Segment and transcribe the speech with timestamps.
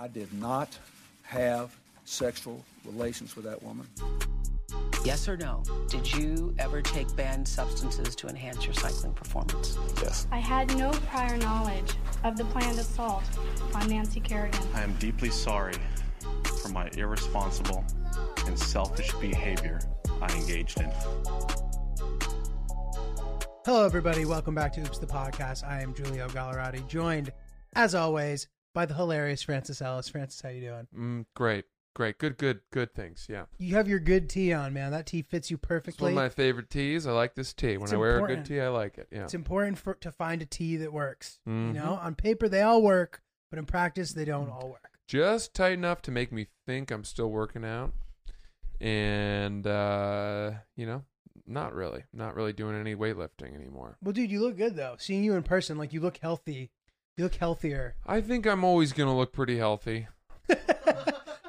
[0.00, 0.78] I did not
[1.24, 3.86] have sexual relations with that woman.
[5.04, 5.62] Yes or no?
[5.90, 9.76] Did you ever take banned substances to enhance your cycling performance?
[10.00, 10.26] Yes.
[10.32, 11.92] I had no prior knowledge
[12.24, 13.24] of the planned assault
[13.74, 14.62] on Nancy Kerrigan.
[14.72, 15.74] I am deeply sorry
[16.62, 17.84] for my irresponsible
[18.46, 19.80] and selfish behavior
[20.22, 20.90] I engaged in.
[23.66, 24.24] Hello, everybody.
[24.24, 25.62] Welcome back to Oops the Podcast.
[25.62, 27.32] I am Julio Gallerati, joined,
[27.74, 30.08] as always, by the hilarious Francis Ellis.
[30.08, 30.86] Francis, how you doing?
[30.96, 33.26] Mm, great, great, good, good, good things.
[33.28, 34.90] Yeah, You have your good tea on, man.
[34.92, 36.08] That tea fits you it's one perfectly.
[36.12, 37.06] of my favorite teas.
[37.06, 37.54] I like this.
[37.60, 39.08] When It's I wear a good tee, I like it.
[39.10, 41.40] Yeah, It's important for to find a tea that works.
[41.46, 41.74] You Mhm.
[41.74, 44.98] know, on paper they all work, but in practice they don't all work.
[45.06, 47.92] just tight enough to make me think I'm still working out,
[48.80, 51.04] and uh, you know,
[51.46, 53.98] not really, not really doing any weightlifting anymore.
[54.02, 54.94] Well, dude, you look good though.
[54.98, 56.70] Seeing you in person, like you look healthy.
[57.16, 57.94] You look healthier.
[58.06, 60.08] I think I'm always gonna look pretty healthy.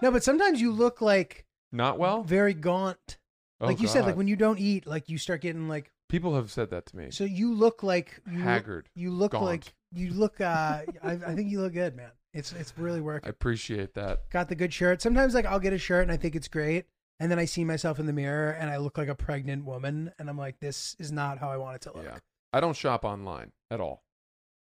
[0.01, 2.23] no, but sometimes you look like Not well.
[2.23, 3.17] very gaunt.
[3.59, 5.91] Oh, like you said, like when you don't eat, like you start getting like.
[6.09, 7.11] people have said that to me.
[7.11, 9.45] So you look like you look- Haggard, you look gaunt.
[9.45, 10.41] like you look.
[10.41, 12.11] uh I, I think you look good, man.
[12.33, 13.27] It's it's really working.
[13.27, 14.29] I appreciate that.
[14.29, 15.01] Got the good shirt.
[15.01, 16.85] Sometimes like I'll get a shirt and I think it's great,
[17.19, 20.11] and then I see myself in the mirror and I look like a pregnant woman,
[20.17, 22.05] and I'm like, this is not how I want it to look.
[22.05, 22.17] Yeah,
[22.51, 24.03] I don't shop online at all.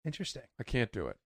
[0.05, 0.43] Interesting.
[0.59, 1.17] I can't do it.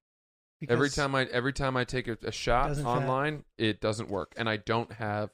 [0.61, 2.89] Because every time I every time I take a, a shot Doesn't fit.
[2.91, 5.31] online, it doesn't work, and I don't have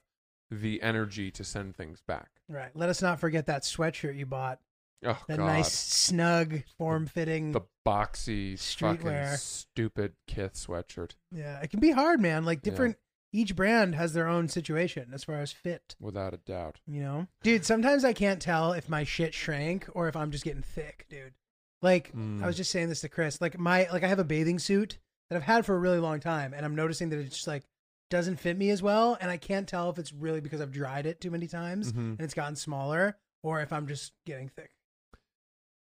[0.51, 2.29] the energy to send things back.
[2.49, 2.71] Right.
[2.75, 4.59] Let us not forget that sweatshirt you bought.
[5.05, 7.53] Oh That God, nice, snug, form-fitting.
[7.53, 9.39] the boxy, fucking Streetwear.
[9.39, 12.45] stupid Kith sweatshirt yeah, it can be hard, man.
[12.45, 12.71] Like Yeah.
[12.71, 12.97] different.
[13.33, 15.95] Each brand has their own situation as far as fit.
[16.01, 16.81] without a doubt.
[16.87, 17.65] You know, dude.
[17.65, 21.35] Sometimes I can't tell if my shit shrank or if I'm just getting thick, dude.
[21.83, 22.43] Like Mm.
[22.43, 23.41] I was just saying this to Chris.
[23.41, 26.21] Like my like I have a bathing suit that I've had for a really long
[26.21, 27.65] time, and I'm noticing that it just like
[28.11, 31.07] doesn't fit me as well, and I can't tell if it's really because I've dried
[31.07, 31.97] it too many times Mhm.
[32.19, 34.73] and it's gotten smaller, or if I'm just getting thick.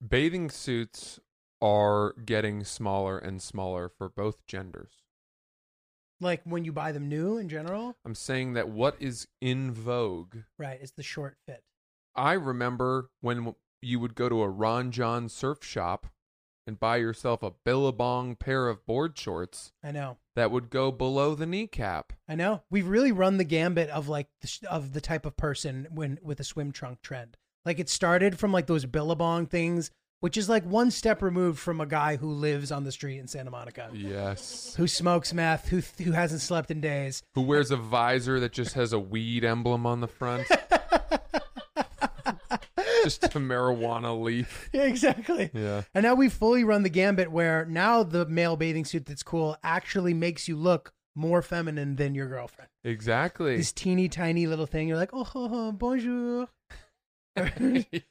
[0.05, 1.19] Bathing suits
[1.61, 5.03] are getting smaller and smaller for both genders.
[6.21, 10.37] Like when you buy them new in general, I'm saying that what is in vogue.
[10.57, 10.79] right?
[10.81, 11.63] It's the short fit.
[12.15, 16.07] I remember when you would go to a Ron Jon surf shop
[16.67, 20.17] and buy yourself a Billabong pair of board shorts I know.
[20.35, 22.13] that would go below the kneecap.
[22.27, 22.61] I know.
[22.69, 26.19] We've really run the gambit of like the, sh- of the type of person when
[26.21, 27.37] with a swim trunk trend.
[27.65, 31.81] Like it started from like those Billabong things, which is like one step removed from
[31.81, 34.75] a guy who lives on the street in Santa Monica, Yes.
[34.77, 37.23] who smokes meth, who who hasn't slept in days.
[37.35, 40.47] Who wears a visor that just has a weed emblem on the front?
[43.03, 44.69] just a marijuana leaf.
[44.73, 45.49] Yeah, exactly.
[45.53, 45.83] Yeah.
[45.93, 49.57] And now we've fully run the gambit where now the male bathing suit that's cool
[49.63, 52.69] actually makes you look more feminine than your girlfriend.
[52.83, 53.57] Exactly.
[53.57, 56.47] This teeny tiny little thing, you're like, oh, ho, ho, bonjour.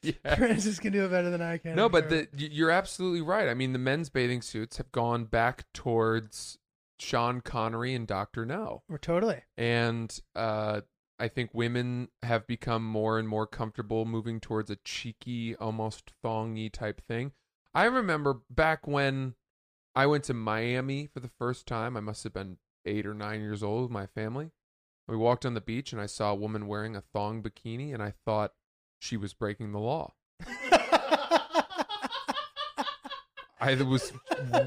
[0.01, 0.35] Yeah.
[0.37, 1.75] Francis can do it better than I can.
[1.75, 2.25] No, I'm but sure.
[2.33, 3.47] the, you're absolutely right.
[3.47, 6.57] I mean, the men's bathing suits have gone back towards
[6.99, 9.41] Sean Connery and Doctor No, we're totally.
[9.57, 10.81] and uh,
[11.19, 16.71] I think women have become more and more comfortable moving towards a cheeky, almost thongy
[16.71, 17.33] type thing.
[17.73, 19.35] I remember back when
[19.95, 21.97] I went to Miami for the first time.
[21.97, 24.51] I must have been eight or nine years old with my family.
[25.07, 28.01] We walked on the beach, and I saw a woman wearing a thong bikini, and
[28.01, 28.53] I thought
[28.99, 30.13] she was breaking the law.
[33.61, 34.13] I was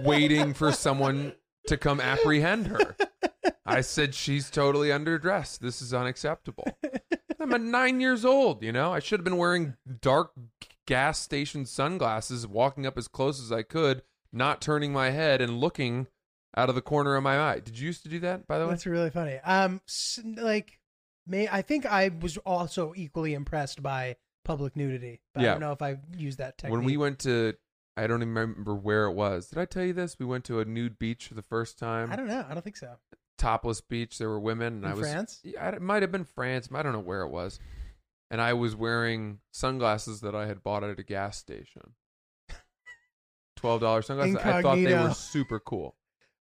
[0.04, 1.32] waiting for someone
[1.68, 2.96] to come apprehend her.
[3.64, 5.60] I said, She's totally underdressed.
[5.60, 6.66] This is unacceptable.
[7.40, 8.92] I'm a nine years old, you know?
[8.92, 10.32] I should have been wearing dark
[10.86, 14.02] gas station sunglasses, walking up as close as I could,
[14.32, 16.06] not turning my head and looking
[16.56, 17.60] out of the corner of my eye.
[17.60, 18.70] Did you used to do that, by the way?
[18.70, 19.38] That's really funny.
[19.44, 19.80] Um,
[20.36, 20.78] like,
[21.26, 25.20] may I think I was also equally impressed by public nudity.
[25.34, 26.76] But I don't know if I used that technique.
[26.76, 27.54] When we went to,
[27.96, 29.48] I don't even remember where it was.
[29.48, 30.18] Did I tell you this?
[30.18, 32.12] We went to a nude beach for the first time.
[32.12, 32.44] I don't know.
[32.48, 32.96] I don't think so.
[33.42, 34.18] Topless beach.
[34.18, 35.40] There were women, and In I was France?
[35.42, 36.68] Yeah, it might have been France.
[36.72, 37.58] I don't know where it was.
[38.30, 41.94] And I was wearing sunglasses that I had bought at a gas station.
[43.56, 44.36] Twelve dollars sunglasses.
[44.36, 45.96] I thought they were super cool.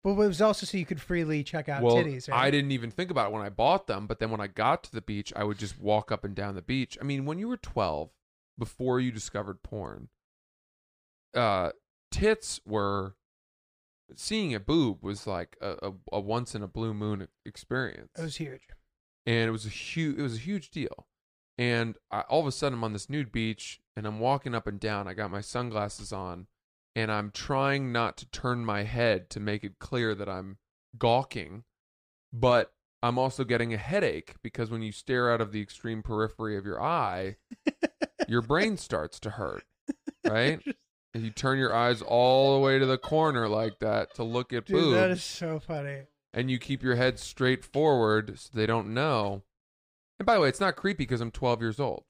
[0.05, 2.47] But it was also so you could freely check out well, titties, right?
[2.47, 4.85] I didn't even think about it when I bought them, but then when I got
[4.85, 6.97] to the beach, I would just walk up and down the beach.
[7.01, 8.11] I mean, when you were 12,
[8.59, 10.09] before you discovered porn,
[11.35, 11.71] uh,
[12.13, 13.17] tits were
[14.17, 18.23] seeing a boob was like a, a, a once in a blue moon experience, It
[18.23, 18.63] was huge.
[19.27, 21.07] and it was a huge it was a huge deal.
[21.57, 24.69] And I, all of a sudden, I'm on this nude beach, and I'm walking up
[24.69, 25.09] and down.
[25.09, 26.47] I got my sunglasses on,
[26.95, 30.59] and I'm trying not to turn my head to make it clear that I'm
[30.97, 31.65] gawking
[32.33, 32.73] but
[33.03, 36.67] I'm also getting a headache because when you stare out of the extreme periphery of
[36.67, 37.37] your eye,
[38.29, 39.65] your brain starts to hurt,
[40.27, 40.61] right?
[41.19, 44.53] If you turn your eyes all the way to the corner like that to look
[44.53, 46.03] at Dude, boobs, that is so funny.
[46.33, 49.43] and you keep your head straight forward so they don't know.
[50.19, 52.05] And by the way, it's not creepy because I'm 12 years old.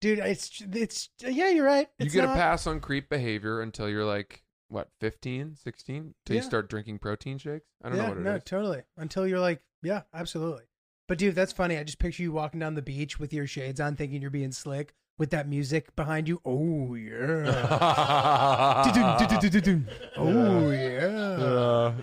[0.00, 1.88] Dude, it's it's yeah, you're right.
[1.98, 6.14] You It's get not- a pass on creep behavior until you're like what 15, 16,
[6.24, 7.66] till you start drinking protein shakes.
[7.84, 8.24] I don't yeah, know what it is.
[8.26, 8.82] no, totally.
[8.96, 10.64] Until you're like, yeah, absolutely.
[11.08, 11.78] But dude, that's funny.
[11.78, 14.50] I just picture you walking down the beach with your shades on, thinking you're being
[14.52, 16.40] slick with that music behind you.
[16.44, 17.52] Oh yeah.
[20.16, 21.06] Oh yeah.
[21.06, 21.94] Uh,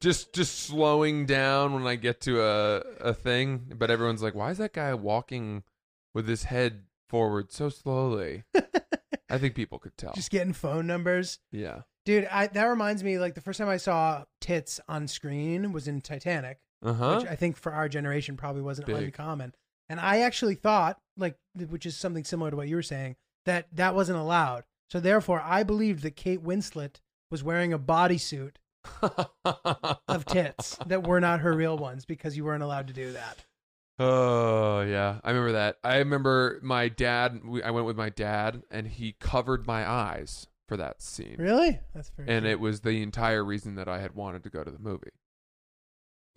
[0.00, 4.50] just just slowing down when I get to a a thing, but everyone's like, "Why
[4.50, 5.62] is that guy walking
[6.14, 8.44] with his head forward so slowly?"
[9.30, 10.12] I think people could tell.
[10.14, 11.38] Just getting phone numbers.
[11.52, 11.82] yeah.
[12.06, 15.86] Dude, I, that reminds me like the first time I saw tits on screen was
[15.86, 17.16] in Titanic, Uh huh.
[17.20, 18.96] which I think for our generation probably wasn't Big.
[18.96, 19.54] uncommon.
[19.90, 21.36] And I actually thought, like,
[21.68, 24.64] which is something similar to what you were saying, that that wasn't allowed.
[24.88, 27.00] So therefore, I believed that Kate Winslet
[27.30, 28.52] was wearing a bodysuit
[30.08, 33.44] of tits that were not her real ones because you weren't allowed to do that.
[33.98, 35.76] Oh yeah, I remember that.
[35.84, 37.40] I remember my dad.
[37.44, 41.80] We, I went with my dad, and he covered my eyes for that scene, Really?
[41.94, 42.28] That's very.
[42.28, 42.52] and cool.
[42.52, 45.08] it was the entire reason that I had wanted to go to the movie.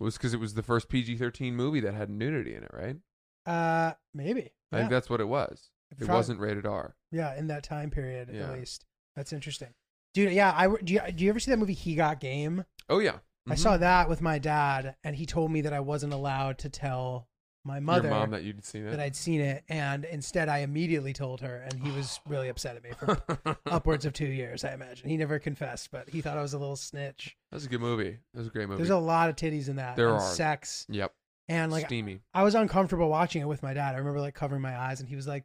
[0.00, 2.70] It was because it was the first PG thirteen movie that had nudity in it,
[2.74, 2.96] right?
[3.46, 4.52] Uh, maybe.
[4.72, 4.82] I Yeah.
[4.82, 5.70] think that's what it was.
[5.90, 6.96] It Probably- wasn't rated R.
[7.12, 8.50] Yeah, in that time period Yeah.
[8.50, 8.84] at least.
[9.16, 9.74] That's interesting,
[10.12, 10.32] dude.
[10.32, 10.94] Yeah, I do.
[10.94, 12.64] You, do you ever see that movie He Got Game?
[12.88, 13.58] Oh yeah, I Mhm.
[13.58, 17.28] saw that with my dad, and he told me that I wasn't allowed to tell
[17.66, 19.00] my mother your mom that you'd seen it that.
[19.00, 22.82] I'd seen it, and instead I immediately told her, and he was really upset at
[22.82, 23.22] me for
[23.66, 24.64] upwards of two years.
[24.64, 27.36] I imagine he never confessed, but he thought I was a little snitch.
[27.52, 28.18] That's a good movie.
[28.32, 28.78] That was a great movie.
[28.78, 29.96] There's a lot of titties in that.
[29.96, 30.20] There and are.
[30.34, 31.14] sex, yep,
[31.48, 32.20] and like steamy.
[32.32, 33.94] I was uncomfortable watching it with my dad.
[33.94, 35.44] I remember like covering my eyes, and he was like,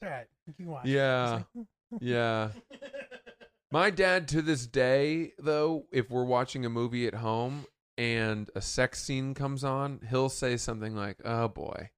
[0.00, 1.32] "It's all right, you can watch." it." I was Yeah.
[1.56, 1.66] like.
[2.00, 2.48] Yeah.
[3.70, 7.66] My dad to this day though, if we're watching a movie at home
[7.98, 11.90] and a sex scene comes on, he'll say something like, "Oh boy."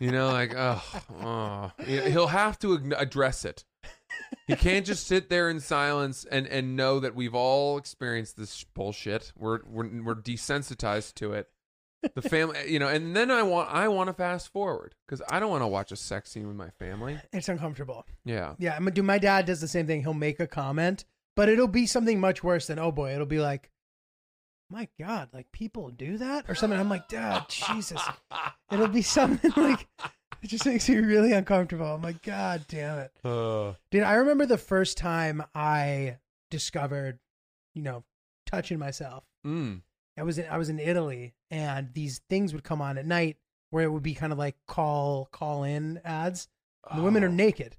[0.00, 0.82] You know, like, "Oh,
[1.22, 3.64] oh." He'll have to address it.
[4.46, 8.64] He can't just sit there in silence and and know that we've all experienced this
[8.74, 9.32] bullshit.
[9.36, 11.48] We're we're we're desensitized to it.
[12.14, 15.40] The family, you know, and then I want I want to fast forward because I
[15.40, 17.18] don't want to watch a sex scene with my family.
[17.32, 18.06] It's uncomfortable.
[18.24, 18.54] Yeah.
[18.58, 19.02] Yeah, I'm gonna do.
[19.02, 20.02] My dad does the same thing.
[20.02, 21.04] He'll make a comment,
[21.34, 23.70] but it'll be something much worse than "Oh boy." It'll be like,
[24.70, 26.78] "My God, like people do that" or something.
[26.78, 28.02] I'm like, "Dad, Jesus."
[28.70, 29.86] It'll be something like
[30.42, 31.86] it just makes me really uncomfortable.
[31.86, 36.18] I'm like, "God damn it." Uh, Dude, I remember the first time I
[36.50, 37.18] discovered,
[37.74, 38.04] you know,
[38.46, 39.24] touching myself.
[39.46, 39.80] mm.
[40.18, 43.36] I was in, I was in Italy, and these things would come on at night
[43.70, 46.48] where it would be kind of like call call in ads.
[46.88, 47.32] And the women are Oh.
[47.32, 47.76] naked,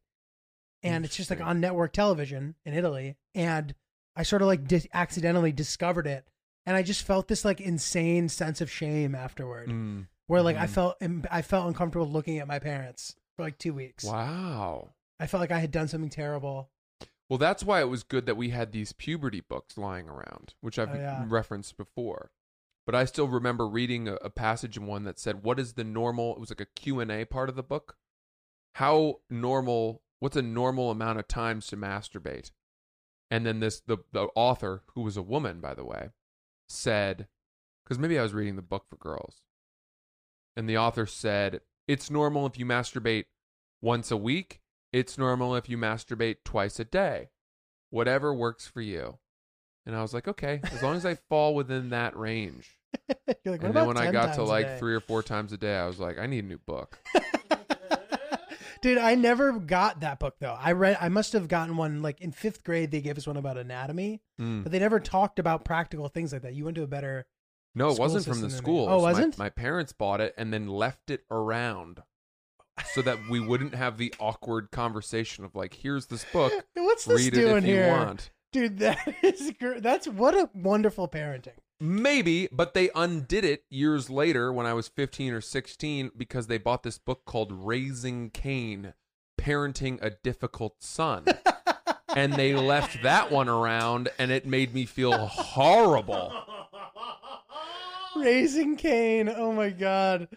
[0.83, 3.15] and it's just like on network television in Italy.
[3.33, 3.73] And
[4.15, 6.27] I sort of like dis- accidentally discovered it,
[6.65, 10.07] and I just felt this like insane sense of shame afterward, Mm.
[10.27, 10.69] where like I Mhm.
[10.69, 10.97] felt
[11.31, 14.03] I felt uncomfortable looking at my parents for like two weeks.
[14.03, 14.89] Wow.
[15.19, 16.69] I felt like I had done something terrible.
[17.29, 20.79] Well, that's why it was good that we had these puberty books lying around, which
[20.79, 21.25] I've Oh, yeah.
[21.27, 22.31] referenced before.
[22.85, 25.83] But I still remember reading a, a passage in one that said, "What is the
[25.83, 27.97] normal?" It was like a Q and A part of the book.
[28.75, 30.03] How normal?
[30.19, 32.51] What's a normal amount of times to masturbate?
[33.29, 36.11] And then this the the author, who was a woman, by the way,
[36.69, 37.27] said,
[37.83, 39.41] because maybe I was reading the book for girls,
[40.55, 43.25] and the author said it's normal if you masturbate
[43.81, 44.61] once a week.
[44.93, 47.29] It's normal if you masturbate twice a day.
[47.89, 49.17] Whatever works for you.
[49.85, 52.77] And I was like, okay, as long as I fall within that range.
[53.45, 55.85] Like, and then when I got to like three or four times a day, I
[55.87, 56.99] was like, I need a new book.
[58.81, 60.55] Dude, I never got that book though.
[60.59, 60.97] I read.
[61.01, 62.91] I must have gotten one like in fifth grade.
[62.91, 64.63] They gave us one about anatomy, Mm.
[64.63, 66.53] but they never talked about practical things like that.
[66.53, 67.25] You went to a better.
[67.75, 68.57] No, it wasn't from the system than me.
[68.57, 68.87] school.
[68.89, 69.37] Oh, wasn't?
[69.37, 72.01] My, parents bought it and then left it around
[72.93, 76.51] so that we wouldn't have the awkward conversation of like, here's this book.
[76.75, 78.29] What's this Read it doing if here, you want.
[78.51, 78.79] dude?
[78.79, 81.53] That is gr- that's what a wonderful parenting.
[81.79, 86.57] Maybe, but they undid it years later when I was 15 or 16 because they
[86.57, 88.93] bought this book called Raising Cain
[89.39, 91.25] Parenting a Difficult Son.
[92.15, 96.33] and they left that one around and it made me feel horrible.
[98.15, 99.29] Raising Cain.
[99.29, 100.27] Oh my god,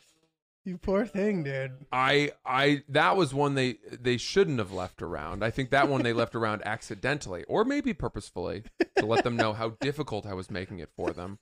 [0.64, 1.73] you poor thing, dude.
[1.93, 5.43] I I that was one they they shouldn't have left around.
[5.45, 8.64] I think that one they left around accidentally or maybe purposefully
[8.97, 11.38] to let them know how difficult I was making it for them.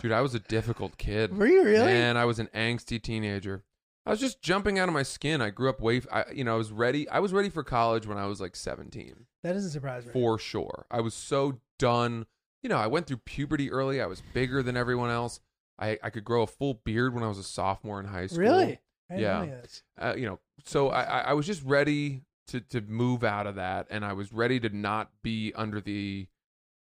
[0.00, 1.36] Dude, I was a difficult kid.
[1.36, 1.84] Were you really?
[1.84, 3.64] Man, I was an angsty teenager.
[4.06, 5.42] I was just jumping out of my skin.
[5.42, 7.06] I grew up way, I, you know, I was ready.
[7.10, 10.12] I was ready for college when I was like 17, That doesn't surprise me.
[10.12, 10.86] for sure.
[10.90, 12.24] I was so done.
[12.62, 14.00] You know, I went through puberty early.
[14.00, 15.40] I was bigger than everyone else.
[15.80, 18.40] I, I could grow a full beard when I was a sophomore in high school.
[18.40, 18.80] Really?
[19.10, 19.32] I Yeah.
[19.38, 19.82] know any of this.
[19.98, 23.86] uh, you know, so I, I was just ready to to move out of that,
[23.90, 26.26] and I was ready to not be under the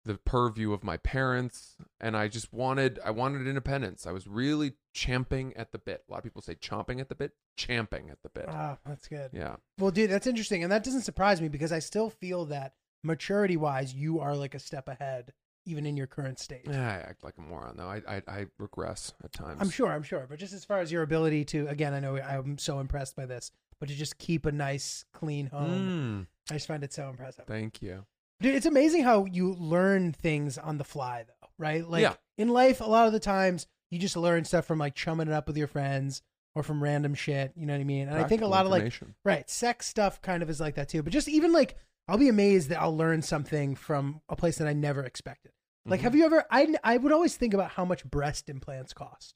[0.05, 4.05] the purview of my parents, and I just wanted I wanted independence.
[4.05, 6.03] I was really champing at the bit.
[6.07, 8.45] A lot of people say chomping at the bit, champing at the bit.
[8.49, 9.29] Ah, that's good.
[9.33, 12.73] yeah, Well, dude, that's interesting, and that doesn't surprise me because I still feel that
[13.01, 15.31] maturity wise, you are like a step ahead,
[15.65, 16.61] even in your current state.
[16.69, 17.87] Yeah, I act like a moron though.
[17.87, 19.57] I I, I regress at times.
[19.61, 22.17] I'm sure, I'm sure, but just as far as your ability to, again, I know
[22.17, 26.55] I'm so impressed by this, but to just keep a nice, clean home, Mm, I
[26.55, 27.45] just find it so impressive.
[27.45, 28.05] thank you.
[28.41, 31.87] Dude, it's amazing how you learn things on the fly, though, right?
[31.87, 32.15] Like Yeah.
[32.37, 35.33] in life, a lot of the times you just learn stuff from like chumming it
[35.33, 36.21] up with your friends
[36.55, 37.53] or from random shit.
[37.55, 38.07] You know what I mean?
[38.09, 38.91] And I think a lot of like.
[39.23, 39.49] Right.
[39.49, 41.03] Sex stuff kind of is like that too.
[41.03, 44.67] But just even like, I'll be amazed that I'll learn something from a place that
[44.67, 45.51] I never expected.
[45.85, 46.03] Like, Mhm.
[46.03, 49.35] have you ever, I, I would always think about how much breast implants cost.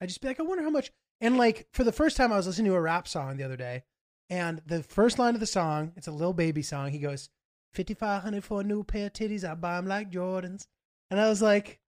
[0.00, 0.90] I'd just be like, I wonder how much.
[1.20, 3.56] And like, for the first time, I was listening to a rap song the other
[3.56, 3.84] day.
[4.30, 6.90] And the first line of the song, it's a little baby song.
[6.90, 7.28] He goes,
[7.72, 9.48] 5500 for a new pair of titties.
[9.48, 10.66] I buy them like Jordans.
[11.10, 11.80] And I was like,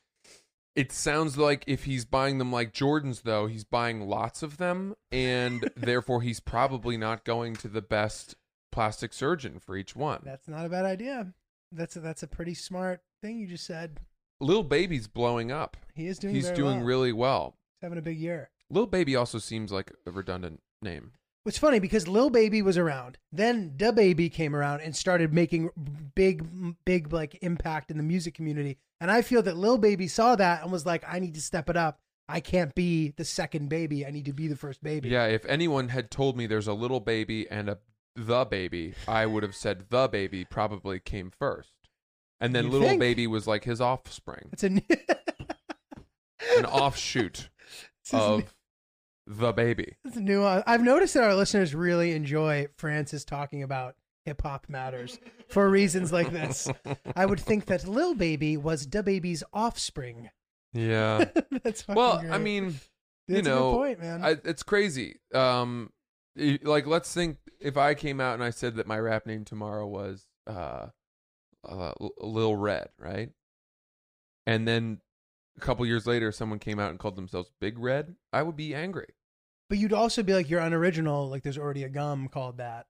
[0.74, 4.94] It sounds like if he's buying them like Jordans, though, he's buying lots of them,
[5.10, 8.36] and therefore he's probably not going to the best
[8.70, 10.22] plastic surgeon for each one.
[10.24, 11.34] That's not a bad idea.
[11.72, 14.00] That's a, that's a pretty smart thing you just said.
[14.40, 15.76] Little Baby's blowing up.
[15.94, 16.34] He is doing.
[16.34, 16.86] he's doing well.
[16.86, 17.56] really well.
[17.76, 18.50] He's having a big year.
[18.70, 21.12] Little Baby also seems like a redundant name.
[21.44, 25.70] What's funny because Lil Baby was around, then DaBaby came around and started making
[26.14, 26.46] big,
[26.84, 28.78] big like impact in the music community.
[29.00, 31.68] And I feel that Lil Baby saw that and was like, I need to step
[31.68, 31.98] it up.
[32.28, 34.06] I can't be the second baby.
[34.06, 35.08] I need to be the first baby.
[35.08, 37.78] Yeah, if anyone had told me there's a little baby and a
[38.14, 41.72] the baby, I would have said the baby probably came first.
[42.40, 43.00] And then You little think?
[43.00, 44.68] baby was like his offspring, It's a
[46.56, 47.48] an offshoot
[48.12, 48.54] of
[49.26, 49.96] the baby.
[50.04, 50.42] It's new.
[50.42, 55.68] uh, I've noticed that our listeners really enjoy Francis talking about hip hop matters for
[55.68, 56.68] reasons like this.
[57.16, 60.30] I would think that Lil Baby was DaBaby's offspring.
[60.72, 61.24] Yeah.
[61.62, 62.32] That's well, great.
[62.32, 62.64] I mean,
[63.28, 64.24] you That's a good know, point, man.
[64.24, 65.20] I, it's crazy.
[65.34, 65.90] Um,
[66.36, 69.86] like let's think if I came out and I said that my rap name tomorrow
[69.86, 70.86] was uh,
[71.68, 73.30] uh Lil Red, right?
[74.46, 75.00] And then
[75.56, 78.14] a couple years later, someone came out and called themselves Big Red.
[78.32, 79.08] I would be angry.
[79.68, 81.28] but you'd also be like, you're unoriginal.
[81.28, 82.86] Like, there's already a gum called that,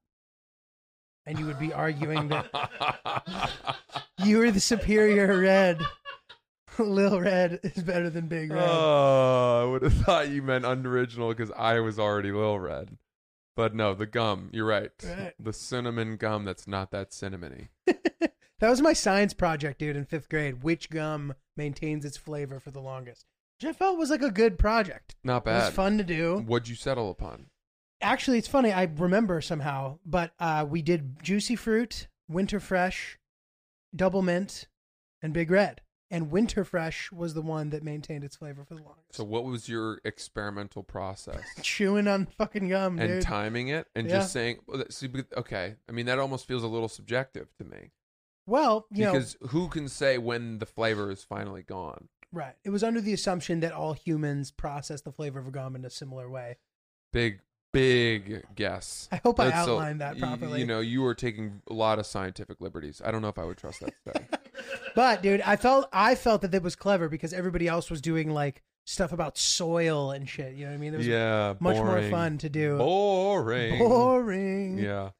[1.26, 3.50] and you would be arguing that
[4.24, 5.80] you were the superior red.
[6.78, 8.66] Lil Red is better than Big Red.
[8.66, 12.96] Oh, I would have thought you meant unoriginal because I was already Lil Red.
[13.54, 14.48] But no, the gum.
[14.54, 14.90] You're right.
[15.04, 15.34] Right.
[15.38, 17.68] The cinnamon gum that's not that cinnamony.
[18.62, 20.62] that was my science project, dude, in fifth grade.
[20.62, 23.26] Which gum maintains its flavor for the longest?
[23.60, 25.16] Which I felt was like a good project.
[25.24, 25.62] Not bad.
[25.62, 26.44] It was fun to do.
[26.46, 27.46] What'd you settle upon?
[28.00, 28.72] Actually, it's funny.
[28.72, 33.16] I remember somehow, but uh, we did Juicy Fruit, Winterfresh,
[33.94, 34.68] Double Mint,
[35.20, 35.80] and Big Red.
[36.08, 39.16] And Winterfresh was the one that maintained its flavor for the longest.
[39.16, 41.40] So, what was your experimental process?
[41.62, 43.04] Chewing on fucking gum, dude.
[43.10, 43.22] and dude.
[43.22, 44.18] timing it and Yeah.
[44.18, 45.74] just saying, well, that- see, but- okay.
[45.88, 47.90] I mean, that almost feels a little subjective to me
[48.46, 52.08] well, you know, because who can say when the flavor is finally gone?
[52.32, 52.54] right.
[52.64, 55.84] It was under the assumption that all humans process the flavor of a gum in
[55.84, 56.56] a similar way.
[57.12, 57.40] Big,
[57.74, 59.08] big guess.
[59.12, 60.60] I hope I That's a- outlined that y- properly.
[60.60, 63.02] You know, you were taking a lot of scientific liberties.
[63.04, 64.24] I don't know if I would trust that study.
[64.94, 68.30] But dude, I felt I felt that it was clever because everybody else was doing
[68.30, 70.54] like stuff about soil and shit.
[70.54, 70.94] You know what I mean?
[70.94, 72.76] It was yeah, much more fun to do.
[72.76, 73.78] Boring.
[73.78, 74.78] Boring.
[74.78, 75.10] Yeah.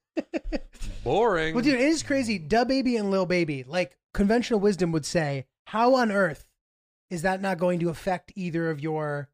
[1.05, 1.55] Boring.
[1.55, 2.39] Well, dude, it is crazy.
[2.39, 6.47] DaBaby and Lil Baby, like conventional wisdom would say, how on earth
[7.11, 9.29] is that not going to affect either of your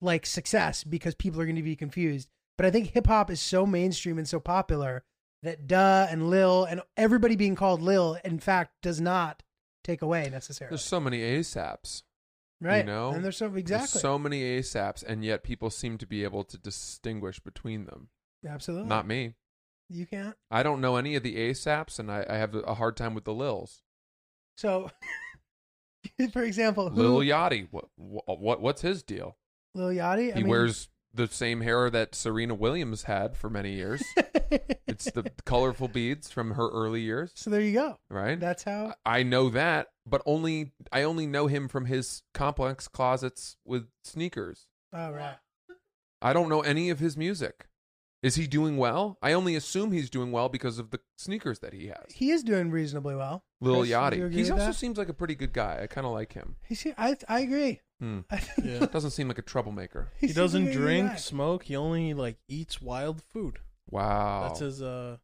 [0.00, 2.28] like success because people are going to be confused?
[2.56, 5.04] But I think hip hop is so mainstream and so popular
[5.42, 9.42] that Duh and Lil and everybody being called Lil, in fact, does not
[9.82, 10.70] take away necessarily.
[10.70, 12.02] There's so many ASAPs.
[12.60, 12.78] right?
[12.78, 16.06] You know, and there's so There's exactly so many ASAPs, and yet people seem to
[16.06, 18.08] be able to distinguish between them.
[18.48, 19.34] absolutely Not me.
[19.90, 20.34] You can't.
[20.50, 23.24] I don't know any of the ASAPs, and I, I have a hard time with
[23.24, 23.82] the Lils.
[24.56, 24.90] So
[26.32, 29.36] For example, who, Lil Yachty, what, what what's his deal?
[29.74, 30.30] Lil Yachty.
[30.32, 34.02] I He mean- wears the same hair that Serena Williams had for many years.
[34.88, 37.98] it's the colorful beads from her early years, so there you go.
[38.10, 38.38] right?
[38.40, 38.94] That's how.
[39.06, 44.66] I know that, but only I only know him from his complex closets with sneakers.
[44.92, 45.36] Oh right.
[46.20, 47.66] I don't know any of his music.
[48.24, 49.18] Is he doing well?
[49.22, 52.04] I only assume he's doing well because of the sneakers that he has.
[52.14, 53.44] He is doing reasonably well.
[53.60, 54.12] Lil Chris, do you Yachty.
[54.26, 54.74] agree He with also that?
[54.74, 55.80] seems like a pretty good guy.
[55.82, 56.56] I kind of like him.
[56.66, 56.86] He's.
[56.96, 57.16] I.
[57.28, 57.80] I agree.
[58.00, 58.20] Hmm.
[58.30, 58.86] I think Yeah.
[58.86, 60.08] Doesn't seem like a troublemaker.
[60.18, 61.16] He seems doesn't like a good drink, guy.
[61.16, 61.64] smoke.
[61.64, 63.58] He only like eats wild food.
[63.90, 64.44] Wow.
[64.48, 65.18] That's his uh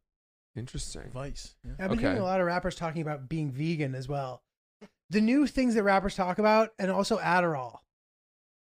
[0.57, 1.11] Interesting.
[1.15, 1.55] vice.
[1.65, 1.73] Yeah.
[1.79, 2.01] I've been Okay.
[2.09, 4.43] hearing a lot of rappers talking about being vegan as well.
[5.09, 7.79] The new things that rappers talk about, and also Adderall.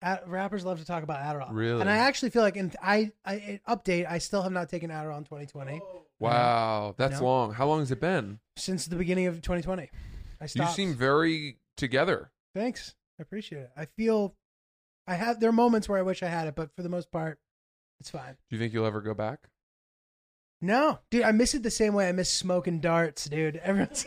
[0.02, 1.50] Ad- rappers love to talk about Adderall.
[1.52, 1.82] Really?
[1.82, 4.90] And I actually feel like, in I, I in update, I still have not taken
[4.90, 5.82] Adderall in 2020
[6.20, 7.26] Wow, that's No.
[7.26, 7.54] long.
[7.54, 8.40] How long has it been?
[8.58, 9.90] since the beginning of 2020.
[10.42, 12.32] I You seem very together.
[12.56, 12.96] Thanks.
[13.20, 13.72] I appreciate it.
[13.78, 14.36] I feel
[15.08, 17.12] I have there are moments where I wish I had it, but for the most
[17.12, 17.40] part,
[18.00, 18.36] it's fine.
[18.50, 19.50] Do you think you'll ever go back?
[20.60, 23.58] No, dude, I miss it the same way I miss smoking darts, dude.
[23.58, 24.06] Every once,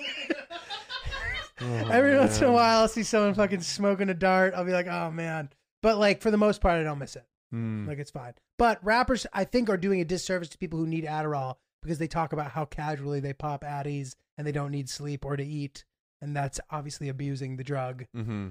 [1.61, 4.55] every once in a oh, while, I'll see someone fucking smoking a dart.
[4.55, 5.51] I'll be like, oh man.
[5.83, 7.25] But like for the most part, I don't miss it.
[7.51, 7.87] Hmm.
[7.89, 8.35] Like it's fine.
[8.59, 12.07] But rappers, I think, are doing a disservice to people who need Adderall because they
[12.07, 15.85] talk about how casually they pop Addies and they don't need sleep or to eat,
[16.21, 18.05] and that's obviously abusing the drug.
[18.17, 18.49] Mm-hmm.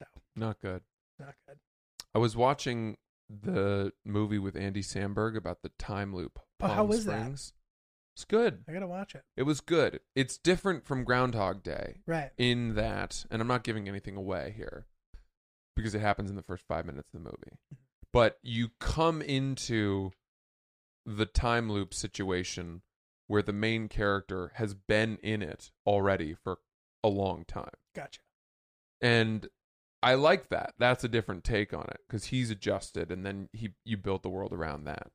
[0.00, 0.06] No.
[0.36, 0.82] Not good.
[1.18, 1.58] Not good.
[2.14, 2.96] I was watching
[3.28, 6.38] the movie with Andy Samberg about the time loop.
[6.60, 7.30] Oh, how was that?
[8.14, 8.64] It's good.
[8.68, 9.22] I gotta watch it.
[9.36, 10.00] It was good.
[10.16, 12.30] It's different from Groundhog Day Right.
[12.38, 14.86] in that, and I'm not giving anything away here
[15.76, 17.58] because it happens in the first five minutes of the movie.
[18.12, 20.10] But you come into
[21.06, 22.82] the time loop situation
[23.26, 26.58] where the main character has been in it already for
[27.04, 27.70] a long time.
[27.94, 28.20] Gotcha.
[29.00, 29.48] and
[30.02, 30.72] I like that.
[30.78, 34.30] That's a different take on it because he's adjusted, and then he you built the
[34.30, 35.08] world around that.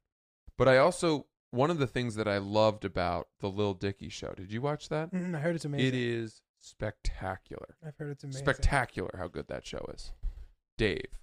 [0.57, 4.33] But I also one of the things that I loved about the Lil Dicky show.
[4.33, 5.11] Did you watch that?
[5.11, 5.87] Mm, I heard it's amazing.
[5.87, 8.43] It is spectacular, I've heard it's amazing.
[8.43, 10.11] spectacular how good that show is.
[10.77, 11.19] Dave,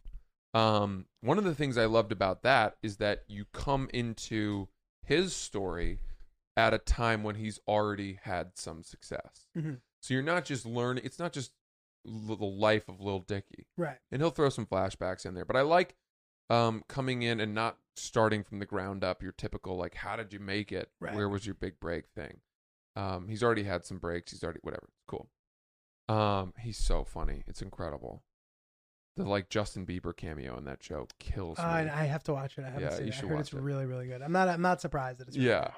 [0.54, 4.68] um, one of the things I loved about that is that you come into
[5.04, 5.98] his story
[6.56, 9.46] at a time when he's already had some success.
[9.56, 9.80] Mhm.
[10.00, 11.04] So you're not just learning.
[11.04, 11.52] It's not just
[12.06, 13.98] l- the life of Lil Dicky, Right.
[14.10, 15.44] and he'll throw some flashbacks in there.
[15.44, 15.96] But I like
[16.50, 19.22] um, coming in and not starting from the ground up.
[19.22, 20.90] Your typical like, how did you make it?
[21.00, 21.14] Right.
[21.14, 22.40] Where was your big break thing?
[22.94, 24.32] Um, he's already had some breaks.
[24.32, 24.88] He's already whatever.
[24.92, 25.30] It's cool.
[26.08, 27.42] Um, he's so funny.
[27.46, 28.22] It's incredible.
[29.16, 31.64] The like Justin Bieber cameo in that show kills me.
[31.64, 32.62] Uh, and I have to watch it.
[32.64, 33.14] I haven't Yeah, seen you it.
[33.14, 33.64] I should heard it's watch it.
[33.64, 34.22] really, really good.
[34.22, 34.48] I'm not.
[34.48, 35.36] I'm not surprised that it's.
[35.36, 35.68] really yeah.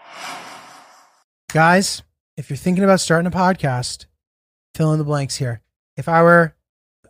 [1.53, 2.03] Guys,
[2.37, 4.07] if you're thinking about starting a podcast,
[4.75, 5.63] fill in the blanks here.
[5.97, 6.55] If I were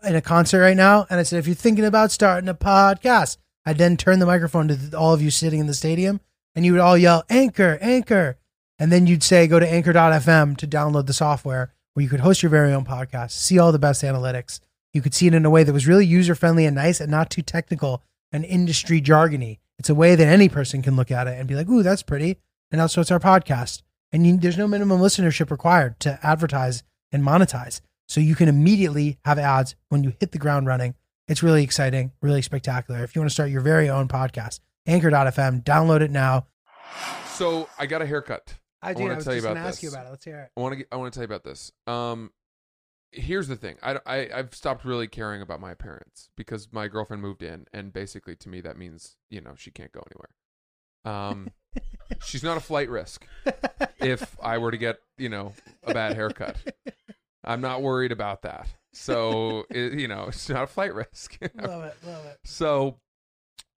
[0.03, 3.39] in a concert right now and I said, if you're thinking about starting a podcast,
[3.65, 6.21] I'd then turn the microphone to th- all of you sitting in the stadium
[6.55, 8.37] and you would all yell, Anchor, Anchor.
[8.79, 12.43] And then you'd say, go to anchor.fm to download the software where you could host
[12.43, 14.61] your very own podcast, see all the best analytics.
[14.95, 17.11] You could see it in a way that was really user friendly and nice and
[17.11, 18.03] not too technical
[18.33, 19.59] and industry jargony.
[19.79, 22.03] It's a way that any person can look at it and be like, ooh, that's
[22.03, 22.39] pretty.
[22.73, 23.83] And also, it's our podcast
[24.15, 27.81] and you, there's no minimum listenership required to advertise and monetize.
[28.07, 30.95] So you can immediately have ads when you hit the ground running.
[31.27, 33.03] It's really exciting, really spectacular.
[33.03, 36.47] If you want to start your very own podcast, anchor.fm, download it now.
[37.27, 38.55] So I got a haircut.
[38.81, 38.91] I.
[38.91, 39.97] I was tell you about to ask you this.
[39.97, 40.11] about it.
[40.11, 40.51] Let's hear it.
[40.57, 40.87] I want to.
[40.93, 41.73] I want to tell you about this.
[41.89, 42.31] Um,
[43.15, 43.77] here's the thing.
[43.83, 47.93] I, I I've stopped really caring about my appearance because my girlfriend moved in, and
[47.93, 50.31] basically to me that means you know she can't go anywhere.
[51.05, 51.49] Um,
[52.25, 53.27] she's not a flight risk.
[53.99, 56.57] If I were to get you know a bad haircut,
[57.45, 58.69] I'm not worried about that.
[58.93, 61.39] So it, you know it's not a flight risk.
[61.55, 61.97] love it.
[62.07, 62.39] Love it.
[62.45, 62.99] So,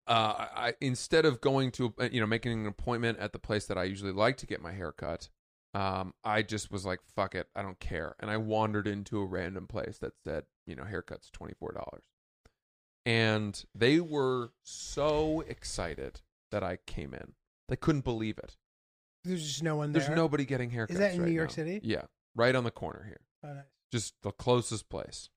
[0.07, 3.65] uh, I instead of going to uh, you know making an appointment at the place
[3.67, 5.29] that I usually like to get my hair cut,
[5.75, 9.25] um, I just was like, "Fuck it, I don't care," and I wandered into a
[9.25, 12.05] random place that said, you know, haircuts twenty four dollars,
[13.05, 17.33] and they were so excited that I came in.
[17.67, 18.55] They couldn't believe it.
[19.23, 20.01] There's just no one there.
[20.03, 20.91] There's nobody getting haircuts.
[20.91, 21.55] Is that in right New York now.
[21.55, 21.81] City?
[21.83, 22.03] Yeah,
[22.35, 23.63] right on the corner here Oh, nice.
[23.91, 25.29] just the closest place.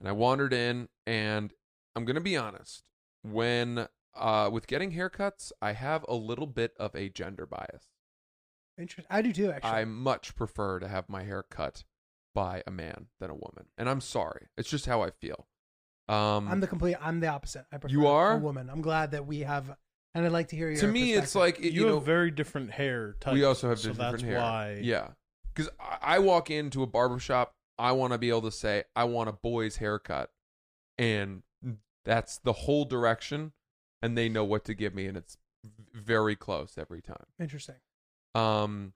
[0.00, 1.52] And I wandered in, and
[1.96, 2.82] I'm gonna be honest.
[3.22, 7.88] When uh, with getting haircuts, I have a little bit of a gender bias.
[8.78, 9.06] Interesting.
[9.10, 9.70] I do too, actually.
[9.70, 11.84] I much prefer to have my hair cut
[12.34, 14.48] by a man than a woman, and I'm sorry.
[14.56, 15.46] It's just how I feel.
[16.08, 16.96] Um, I'm the complete.
[17.00, 17.64] I'm the opposite.
[17.72, 18.32] I prefer You are?
[18.34, 18.68] a woman.
[18.68, 19.74] I'm glad that we have,
[20.14, 20.80] and I'd like to hear your.
[20.80, 23.34] to me, it's like it- You, you, have know, very different hair types.
[23.34, 24.38] we also have so different that's hair.
[24.38, 24.80] why.
[24.82, 25.08] Yeah,
[25.54, 28.84] because I, I walk into a barber shop I want to be able to say
[28.94, 30.30] I want a boy's haircut,
[30.98, 31.42] and
[32.04, 33.52] that's the whole direction,
[34.02, 35.36] and they know what to give me, and it's
[35.92, 37.24] very close every time.
[37.40, 37.76] Interesting.
[38.34, 38.92] Um,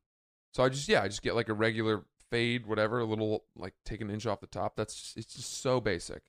[0.55, 3.75] so I just yeah, I just get like a regular fade, whatever, a little like
[3.85, 4.77] take an inch off the top.
[4.77, 6.23] That's it's just so basic.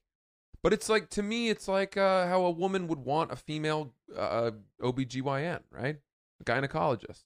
[0.61, 3.93] But it's like to me, it's like uh, how a woman would want a female
[4.15, 5.97] uh, OBGYN, right?
[6.41, 7.23] A gynecologist.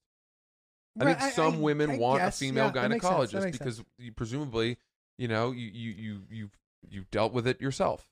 [1.00, 2.36] I think some women I want guess.
[2.36, 3.32] a female Yeah, that makes sense.
[3.32, 3.88] That gynecologist because sense.
[3.98, 4.78] you presumably,
[5.17, 6.50] you know, you you you you
[6.88, 8.08] you've dealt with it yourself.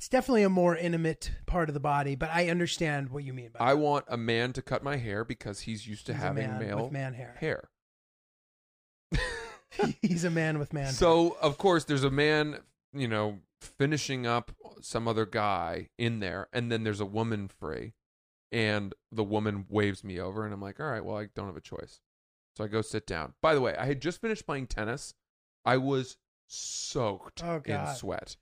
[0.00, 3.50] It's definitely a more intimate part of the body, but I understand what you mean
[3.52, 6.26] by I want a man to cut my hair because he's used to He's a
[6.26, 7.36] having man male with man hair.
[7.38, 7.68] hair.
[10.00, 10.86] He's a man with man.
[10.92, 12.60] So of course there's a man,
[12.94, 17.92] you know, finishing up some other guy in there, and then there's a woman free,
[18.50, 21.56] and the woman waves me over, and I'm like, all right, well I don't have
[21.58, 22.00] a choice,
[22.56, 23.34] so I go sit down.
[23.42, 25.12] By the way, I had just finished playing tennis.
[25.64, 26.16] I was
[26.48, 27.96] soaked Oh, in God.
[27.96, 28.36] sweat,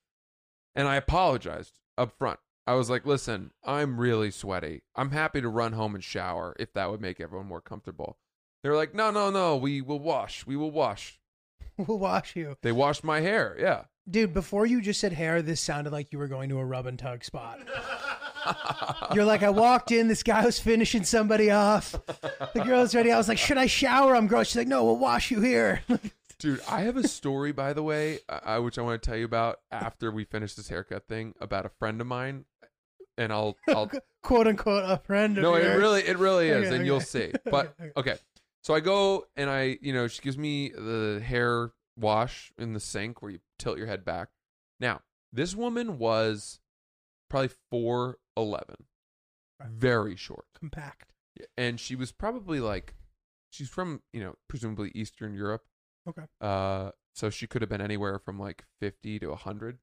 [0.75, 2.39] and I apologized up front.
[2.67, 4.83] I was like, listen, I'm really sweaty.
[4.95, 8.19] I'm happy to run home and shower if that would make everyone more comfortable.
[8.63, 10.47] They were like, no, no, no, we will wash.
[10.47, 11.19] We will wash.
[11.79, 13.57] we'll wash you, They washed my hair.
[13.59, 13.85] Yeah.
[14.11, 14.35] dude.
[14.35, 16.99] Before you just said hair, this sounded like you were going to a rub and
[16.99, 17.61] tug spot.
[19.15, 21.93] You're like, I walked in, this guy was finishing somebody off.
[22.55, 23.13] The girl's ready.
[23.13, 24.15] I was like, should I shower?
[24.17, 24.49] I'm gross.
[24.49, 25.83] She's like, no, we'll wash you here.
[26.39, 29.25] Dude, I have a story, by the way, uh, which I want to tell you
[29.25, 32.45] about after we finish this haircut thing about a friend of mine,
[33.17, 33.91] and I'll, I'll
[34.23, 35.79] Quote unquote, a friend of no, it yours.
[35.79, 37.33] really, it really is, Okay, and you'll see.
[37.45, 38.17] But Okay, okay,
[38.63, 42.81] so I go and I, you know, she gives me the hair wash in the
[42.81, 44.29] sink where you tilt your head back.
[44.79, 45.01] Now,
[45.33, 46.61] this woman was
[47.29, 48.77] probably four eleven,
[49.69, 50.47] very short.
[50.57, 51.13] Compact.
[51.57, 52.95] and she was probably like
[53.51, 55.65] she's from you know presumably eastern europe
[56.09, 56.23] Okay.
[56.41, 59.79] uh so she could have been anywhere from like 50 to 100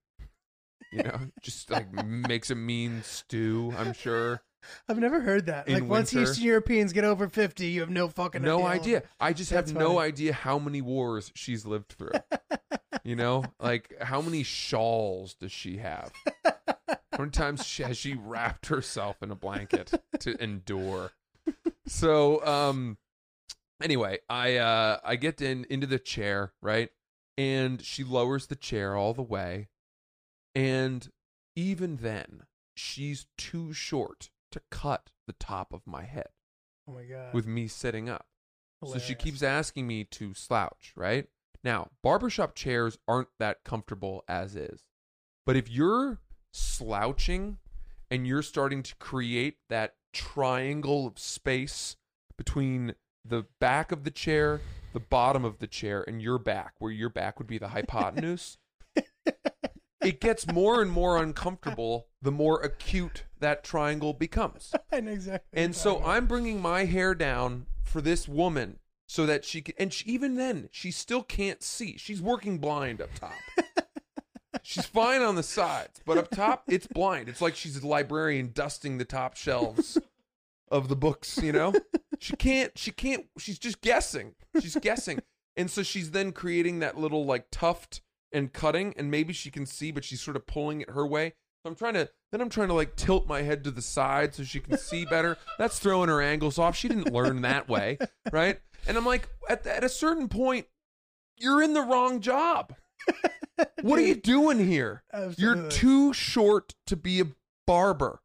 [0.91, 4.41] you know just like makes a mean stew i'm sure
[4.89, 5.67] I've never heard that.
[5.67, 8.97] In like once winter- Eastern Europeans get over fifty, you have no fucking no idea.
[8.97, 10.07] idea i just That's have no funny.
[10.07, 12.09] idea how many wars she's lived through
[13.03, 16.11] you know like how many shawls does she have
[16.87, 21.11] how many times she- has she wrapped herself in a blanket to endure
[21.85, 22.97] so um
[23.81, 26.89] anyway i uh i get in into the chair right
[27.37, 29.67] and she lowers the chair all the way
[30.53, 31.09] and
[31.55, 32.43] even then
[32.75, 36.29] she's too short to cut the top of my head
[36.87, 37.33] Oh my god.
[37.33, 38.27] with me sitting up
[38.85, 41.27] so she keeps asking me to slouch, right?
[41.63, 44.83] Now, barbershop chairs aren't that comfortable as is.
[45.43, 46.19] But if you're
[46.53, 47.57] slouching
[48.11, 51.95] and you're starting to create that triangle of space
[52.37, 52.93] between
[53.27, 54.61] the back of the chair,
[54.93, 58.57] the bottom of the chair, and your back, where your back would be the hypotenuse,
[60.01, 64.73] it gets more and more uncomfortable the more acute that triangle becomes.
[64.91, 65.61] I know exactly.
[65.61, 66.03] And so.
[66.03, 70.35] I'm bringing my hair down for this woman so that she can, and she, even
[70.35, 71.97] then, she still can't see.
[71.97, 73.33] She's working blind up top.
[74.63, 77.29] she's fine on the sides, but up top, it's blind.
[77.29, 79.97] It's like she's a librarian dusting the top shelves
[80.69, 81.73] of the books, you know?
[82.19, 84.35] She can't, she can't, she's just guessing.
[84.59, 85.19] She's guessing.
[85.55, 88.01] And so she's then creating that little like tuft
[88.31, 91.33] and cutting, and maybe she can see, but she's sort of pulling it her way.
[91.63, 94.35] So I'm trying to then I'm trying to like tilt my head to the side
[94.35, 95.37] so she can see better.
[95.57, 96.75] That's throwing her angles off.
[96.75, 97.97] She didn't learn that way,
[98.31, 98.59] right?
[98.85, 100.67] And I'm like, at, at a certain point,
[101.37, 102.75] you're in the wrong job.
[103.81, 105.03] What are you doing here?
[105.37, 107.27] You're too short to be a
[107.65, 108.21] barber.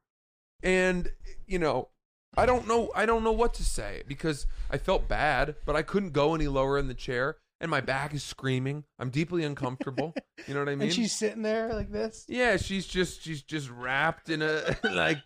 [0.62, 1.12] And
[1.46, 1.90] you know,
[2.36, 5.82] I don't know I don't know what to say because I felt bad, but I
[5.82, 8.84] couldn't go any lower in the chair and my back is screaming.
[8.98, 10.14] I'm deeply uncomfortable.
[10.46, 10.82] You know what I mean?
[10.88, 12.24] and she's sitting there like this.
[12.28, 15.18] Yeah, she's just she's just wrapped in a like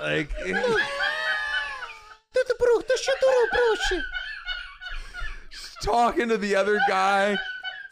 [0.00, 0.30] like
[5.50, 7.38] she's talking to the other guy.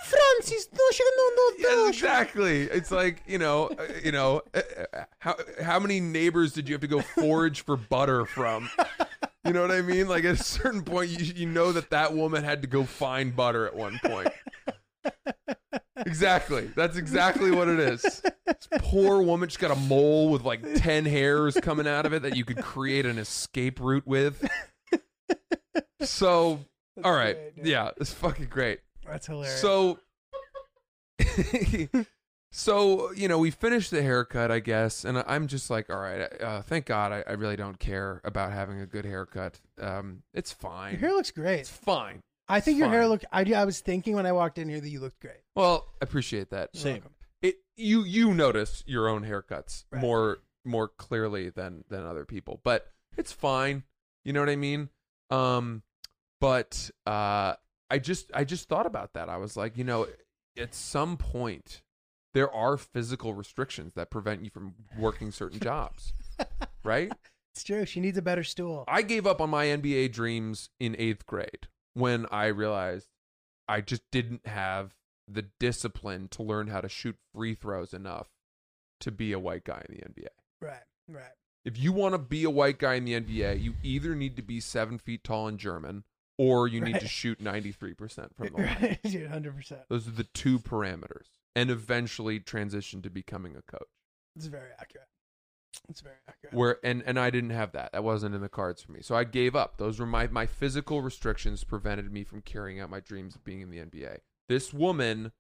[0.06, 2.62] Francis, no, she no, no, Yes, exactly.
[2.62, 4.60] It's like you know, uh, you know, uh,
[4.92, 8.70] uh, how how many neighbors did you have to go forage for butter from?
[9.44, 10.08] You know what I mean?
[10.08, 13.34] Like at a certain point, you you know that that woman had to go find
[13.34, 14.28] butter at one point.
[15.98, 16.70] Exactly.
[16.76, 18.02] That's exactly what it is.
[18.02, 22.22] This poor woman, she's got a mole with like 10 hairs coming out of it
[22.22, 24.48] that you could create an escape route with.
[26.02, 26.60] So,
[27.02, 27.36] all right.
[27.62, 28.80] yeah, it's fucking great.
[29.08, 29.60] That's hilarious.
[29.60, 29.98] So,
[32.52, 36.20] so you know, we finished the haircut, I guess, and I'm just like, all right.
[36.40, 39.60] Uh, thank God, I, I really don't care about having a good haircut.
[39.80, 40.92] Um, it's fine.
[40.92, 41.60] your hair looks great.
[41.60, 42.20] It's fine.
[42.48, 43.10] I think your hair fine.
[43.10, 43.24] looked.
[43.32, 45.40] I, I was thinking when I walked in here that you looked great.
[45.54, 46.70] Well, I appreciate that.
[46.72, 46.92] You're Same.
[46.94, 47.12] welcome.
[47.42, 50.00] It you you notice your own haircuts Right.
[50.00, 53.82] more more clearly than than other people, but it's fine.
[54.24, 54.88] You know what I mean?
[55.30, 55.82] Um,
[56.40, 57.54] but uh,
[57.90, 59.28] I just I just thought about that.
[59.28, 60.06] I was like, you know,
[60.58, 61.82] at some point
[62.34, 66.12] there are physical restrictions that prevent you from working certain jobs,
[66.84, 67.12] right?
[67.54, 67.86] It's true.
[67.86, 68.84] She needs a better stool.
[68.86, 73.08] I gave up on my NBA dreams in eighth grade when I realized
[73.66, 74.94] I just didn't have
[75.26, 78.28] the discipline to learn how to shoot free throws enough
[79.00, 80.28] to be a white guy in the NBA.
[80.60, 80.84] Right.
[81.08, 81.32] Right.
[81.64, 84.42] If you want to be a white guy in the NBA, you either need to
[84.42, 86.04] be seven feet tall and German,
[86.38, 88.76] or you need to shoot 93% from the line.
[88.82, 89.00] Right.
[89.02, 89.82] Dude, hundred percent.
[89.88, 91.26] Those are the two parameters.
[91.54, 93.88] And eventually transition to becoming a coach.
[94.36, 95.08] It's very accurate.
[95.88, 96.54] It's very accurate.
[96.54, 97.92] where and and I didn't have that.
[97.92, 99.00] That wasn't in the cards for me.
[99.02, 99.78] So I gave up.
[99.78, 103.60] Those were my my physical restrictions prevented me from carrying out my dreams of being
[103.62, 104.18] in the NBA.
[104.48, 105.32] This woman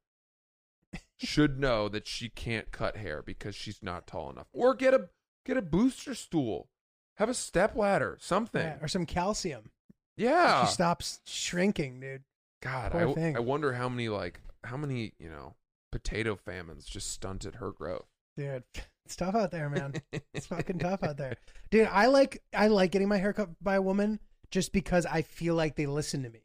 [1.18, 4.46] should know that she can't cut hair because she's not tall enough.
[4.52, 5.08] Or get a
[5.44, 6.68] get a booster stool.
[7.16, 8.62] Have a step ladder, something.
[8.62, 9.70] Yeah, or some calcium.
[10.16, 10.64] Yeah.
[10.66, 12.22] She stops shrinking, dude.
[12.62, 13.36] God, Poor I, thing.
[13.36, 15.54] I wonder how many like how many, you know,
[15.92, 18.06] potato famines just stunted her growth.
[18.36, 18.64] Dude,
[19.04, 19.94] it's tough out there, man.
[20.34, 21.36] It's fucking tough out there,
[21.70, 21.88] dude.
[21.90, 24.18] I like I like getting my hair cut by a woman
[24.50, 26.42] just because I feel like they listen to me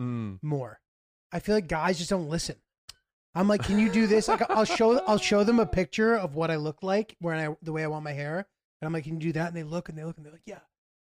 [0.00, 0.38] Mm.
[0.42, 0.80] more.
[1.32, 2.56] I feel like guys just don't listen.
[3.34, 4.26] I'm like, can you do this?
[4.28, 7.54] Like, I'll show I'll show them a picture of what I look like when I
[7.62, 8.38] the way I want my hair,
[8.80, 9.48] and I'm like, can you do that?
[9.48, 10.58] And they look and they look and they're like, yeah.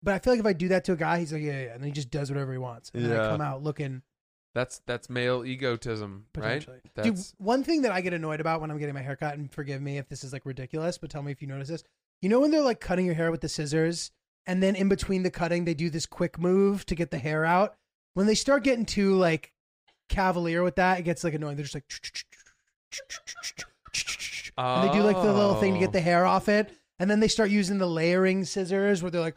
[0.02, 1.72] But I feel like if I do that to a guy, he's like, yeah, yeah,
[1.74, 3.28] and then he just does whatever he wants, and then I Yeah.
[3.28, 4.02] come out looking
[4.54, 6.42] That's that's male egotism, right?
[6.58, 6.80] potentially.
[6.94, 9.36] That's Dude, one thing that I get annoyed about when I'm getting my hair cut,
[9.36, 11.84] and forgive me if this is like ridiculous, but tell me if you notice this.
[12.22, 14.10] You know when they're like cutting your hair with the scissors,
[14.46, 17.44] and then in between the cutting, they do this quick move to get the hair
[17.44, 17.76] out.
[18.14, 19.52] When they start getting too like
[20.08, 21.56] cavalier with that, it gets like annoying.
[21.56, 21.84] They're just like,
[24.58, 25.82] and they do like the little thing to Oh.
[25.82, 29.20] get the hair off it, and then they start using the layering scissors where they're
[29.20, 29.36] like,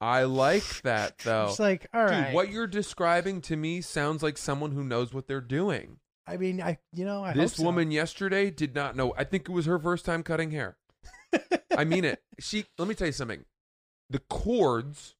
[0.00, 1.46] I like that though.
[1.48, 2.26] it's like, all right.
[2.26, 5.98] Dude, what you're describing to me sounds like someone who knows what they're doing.
[6.26, 7.64] I mean, I you know, I this hope so.
[7.64, 9.14] woman yesterday did not know.
[9.16, 10.76] I think it was her first time cutting hair.
[11.76, 12.22] I mean it.
[12.38, 13.44] She let me tell you something.
[14.08, 15.14] The cords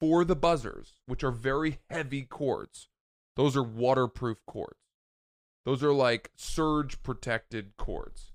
[0.00, 2.88] for the buzzers, which are very heavy cords,
[3.36, 4.78] those are waterproof cords.
[5.64, 8.32] Those are like surge protected cords.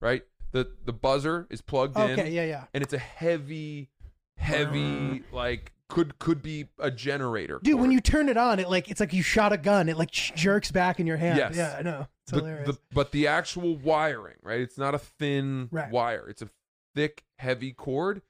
[0.00, 0.22] Right?
[0.50, 2.64] The the buzzer is plugged in Okay, yeah, yeah.
[2.74, 3.88] and it's a heavy
[4.36, 5.36] heavy uh.
[5.36, 7.60] like could could be a generator.
[7.62, 9.88] Dude, when you turn it on, it like it's like you shot a gun.
[9.88, 11.38] It like jerks back in your hand.
[11.38, 11.56] Yes.
[11.56, 12.06] Yeah, I know.
[12.24, 12.68] It's the, hilarious.
[12.68, 14.60] the, but the actual wiring, right?
[14.60, 15.90] It's not a thin Right.
[15.90, 16.28] wire.
[16.28, 16.48] It's a
[16.94, 18.22] thick, heavy cord.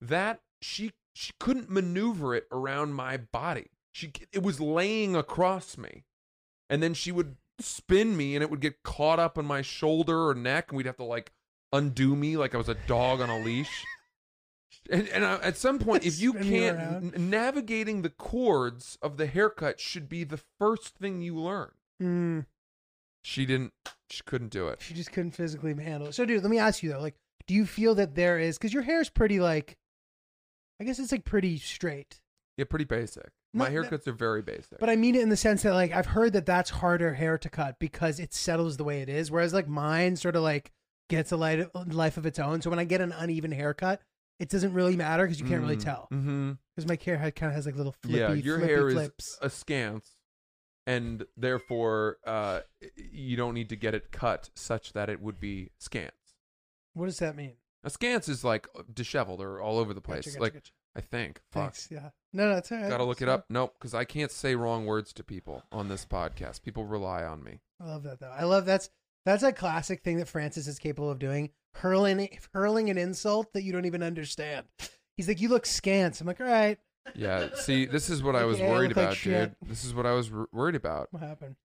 [0.00, 3.70] That she she couldn't maneuver it around my body.
[3.90, 6.04] She it was laying across me,
[6.70, 10.28] and then she would spin me, and it would get caught up on my shoulder
[10.28, 11.32] or neck, and we'd have to like
[11.72, 13.84] undo me like I was a dog on a leash.
[14.90, 17.14] And, and I, at some point, if you can't, around.
[17.14, 21.70] n- navigating the cords of the haircut should be the first thing you learn.
[22.02, 22.46] Mm,
[23.22, 23.72] She didn't.
[24.10, 24.80] She couldn't do it.
[24.80, 26.14] she just couldn't physically handle it.
[26.14, 28.72] So, dude, let me ask you though, like, do you feel that there is because
[28.72, 29.76] your hair is pretty like,
[30.80, 32.20] I guess it's like pretty straight,
[32.56, 33.28] Yeah, pretty basic.
[33.52, 34.78] My no- haircuts are very basic.
[34.78, 37.36] but I mean it in the sense that like I've heard that that's harder hair
[37.38, 40.70] to cut because it settles the way it is, whereas like mine sort of like
[41.10, 42.60] gets a light, life of its own.
[42.62, 44.00] So when I get an uneven haircut,
[44.38, 46.52] it doesn't really matter because you can't really tell Mm-hmm.
[46.74, 49.24] because my hair kind of has like little flippy, Yeah, your flippy hair flips.
[49.26, 50.16] is askance,
[50.86, 52.60] and therefore uh,
[52.96, 56.12] you don't need to get it cut such that it would be scant.
[56.94, 57.54] What does that mean?
[57.84, 60.24] Askance is like disheveled or all over the place.
[60.26, 60.72] Gotcha, gotcha, like gotcha.
[60.96, 61.40] I think.
[61.52, 61.62] Fuck.
[61.74, 61.88] Thanks.
[61.90, 62.10] Yeah.
[62.32, 62.88] No, no, it's all right.
[62.90, 63.44] Gotta look It's it up.
[63.48, 66.62] Nope, because I can't say wrong words to people on this podcast.
[66.62, 67.60] People rely on me.
[67.80, 68.32] I love that though.
[68.36, 68.90] I love that's
[69.24, 71.50] that's a classic thing that Francis is capable of doing.
[71.78, 74.66] Hurling hurling an insult that you don't even understand.
[75.16, 76.78] He's like, "You look scant." I'm like, "All right,
[77.14, 77.54] Yeah.
[77.54, 79.56] See, this is what I was Yeah, worried look like about, dude.
[79.62, 81.08] This is what I was wor- worried about.
[81.12, 81.56] what happened?"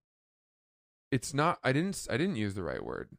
[1.12, 1.60] It's not.
[1.64, 2.08] I didn't.
[2.10, 3.10] I didn't use the right word,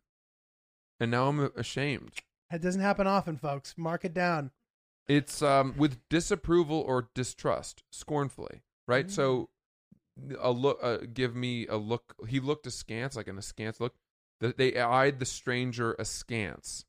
[1.00, 2.12] and now I'm ashamed.
[2.50, 3.74] That doesn't happen often, folks.
[3.76, 4.50] Mark it down.
[5.08, 9.10] It's um with disapproval or distrust, scornfully, right?
[9.10, 9.50] So
[10.40, 12.14] a look, uh, give me a look.
[12.28, 13.94] He looked askance, like an askance look.
[14.40, 16.84] That they eyed the stranger askance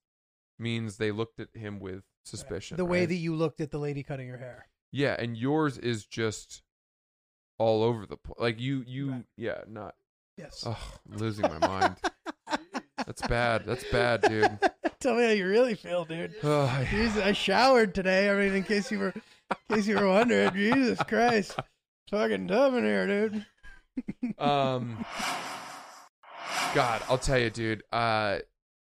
[0.59, 2.77] means they looked at him with suspicion.
[2.77, 3.09] The way right?
[3.09, 4.67] that you looked at the lady cutting her hair.
[4.91, 6.63] yeah, and yours is just
[7.59, 8.35] all over the place.
[8.39, 9.25] Like you, you, Right.
[9.37, 9.95] yeah, not.
[10.37, 10.63] Yes.
[10.65, 10.77] Oh,
[11.11, 11.95] I'm losing my mind.
[13.05, 13.65] That's bad.
[13.65, 14.59] That's bad, dude.
[14.99, 16.33] Tell me how you really feel, dude.
[16.43, 18.29] Oh, I- Jesus, I showered today.
[18.29, 19.13] I mean, in case you were,
[19.69, 21.55] in case you were wondering, Jesus Christ,
[22.09, 23.45] fucking tough in here, dude.
[24.39, 25.05] Um,
[26.73, 27.83] God, I'll tell you, dude.
[27.91, 28.39] Uh,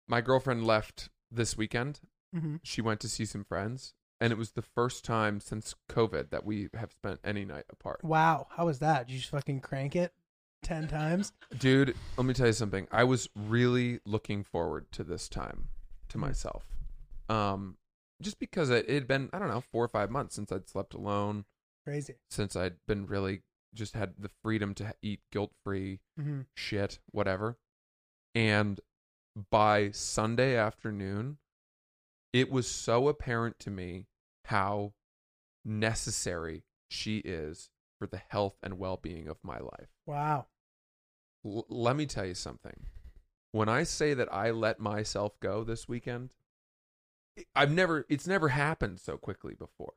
[0.07, 1.99] my girlfriend left this weekend.
[2.33, 6.29] hmm She went to see some friends, and it was the first time since COVID
[6.29, 8.03] that we have spent any night apart.
[8.03, 9.07] Wow, how was that?
[9.07, 10.13] Did you just fucking crank it
[10.61, 11.33] ten times?
[11.57, 12.87] Dude, let me tell you something.
[12.91, 15.69] I was really looking forward to this time
[16.09, 16.65] to myself.
[17.27, 17.77] Um,
[18.21, 20.93] just because it had been, I don't know, four or five months since I'd slept
[20.93, 21.45] alone,
[21.85, 22.15] Crazy.
[22.29, 23.41] since I'd been really
[23.73, 27.57] just had the freedom to eat guilt free hmm shit, whatever.
[28.35, 28.79] And
[29.49, 31.37] by Sunday afternoon,
[32.33, 34.07] it was so apparent to me
[34.45, 34.93] how
[35.65, 39.89] necessary she is for the health and well being of my life.
[40.05, 40.47] Wow.
[41.45, 42.85] L- let me tell you something.
[43.51, 46.33] When I say that I let myself go this weekend,
[47.55, 49.93] I've never, it's never happened so quickly before.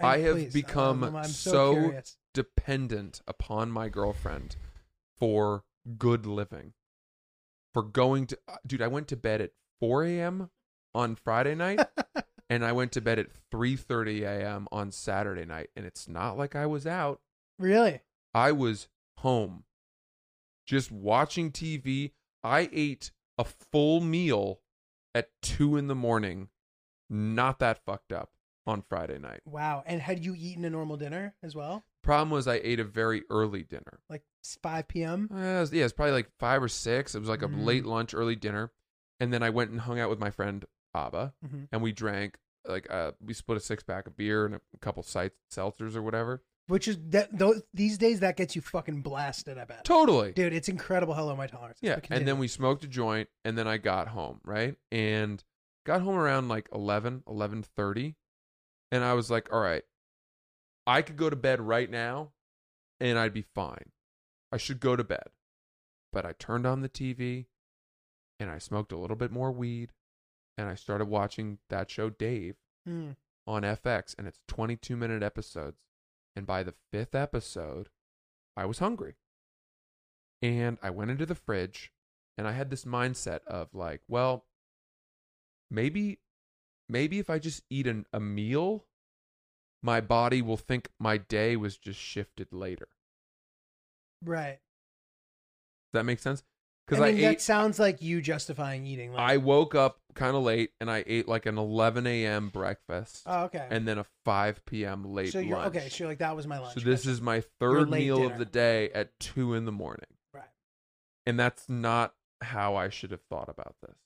[0.00, 2.16] I have Please, become I'm, I'm so, so curious.
[2.38, 4.54] Dependent upon my girlfriend
[5.18, 5.64] for
[5.98, 6.72] good living.
[7.74, 10.50] For going to, uh, dude, I went to bed at 4 a.m.
[10.94, 11.80] on Friday night,
[12.48, 14.68] and I went to bed at 3:30 a.m.
[14.70, 17.20] on Saturday night, and it's not like I was out.
[17.58, 18.02] Really?
[18.32, 18.86] I was
[19.18, 19.64] home,
[20.64, 22.12] just watching TV.
[22.44, 24.60] I ate a full meal
[25.12, 26.50] at two in the morning.
[27.10, 28.30] Not that fucked up
[28.64, 29.40] on Friday night.
[29.44, 29.82] Wow.
[29.86, 31.84] And had you eaten a normal dinner as well?
[32.08, 34.00] Problem was, I ate a very early dinner.
[34.08, 35.28] Like s- 5 p.m.?
[35.32, 37.14] Uh, it was- yeah, it's probably like five or six.
[37.14, 37.64] It was like a Mhm.
[37.66, 38.72] late lunch, early dinner,
[39.20, 42.38] and then I went and hung out with my friend Abba, hmm and we drank
[42.66, 46.02] like uh, we split a six pack of beer and a couple sites seltzers or
[46.02, 46.42] whatever.
[46.66, 49.58] Which is that those these days that gets you fucking blasted.
[49.58, 49.84] I bet.
[49.84, 50.32] Totally.
[50.32, 51.78] Dude, it's incredible how low my tolerance.
[51.82, 51.88] is.
[51.88, 54.76] Yeah, and then we smoked a joint, and then I got home, right?
[54.90, 55.42] And
[55.86, 58.14] got home around like 11, 11.30,
[58.92, 59.82] and I was like, all right,
[60.88, 62.32] I could go to bed right now,
[62.98, 63.92] and I'd be fine.
[64.50, 65.28] I should go to bed.
[66.12, 67.46] But I turned on the TV,
[68.40, 69.92] and I smoked a little bit more weed,
[70.56, 73.12] and I started watching that show, Dave, Hmm.
[73.46, 75.78] on FX, and it's 22 minute episodes.
[76.34, 77.90] And by the fifth episode,
[78.56, 79.16] I was hungry.
[80.40, 81.92] And I went into the fridge
[82.36, 84.46] and I had this mindset of like, well,
[85.70, 86.20] maybe,
[86.88, 88.86] maybe if I just eat an, a meal,
[89.82, 92.88] my body will think my day was just shifted later.
[94.24, 94.58] Right.
[95.92, 96.42] Does that make sense?
[96.86, 99.12] Because I, mean, that ate, sounds like you justifying eating.
[99.12, 102.48] Like, I woke up kind of late and I ate like an 11 a.m.
[102.48, 103.66] breakfast oh, okay.
[103.70, 105.04] and then a 5 p.m.
[105.04, 105.76] late so you're lunch.
[105.76, 105.88] okay.
[105.90, 106.74] So you're like that was my lunch.
[106.74, 108.32] So this is my third meal dinner.
[108.32, 110.44] of the day at two in the morning, right.
[111.26, 113.96] and that's not how I should have thought about this.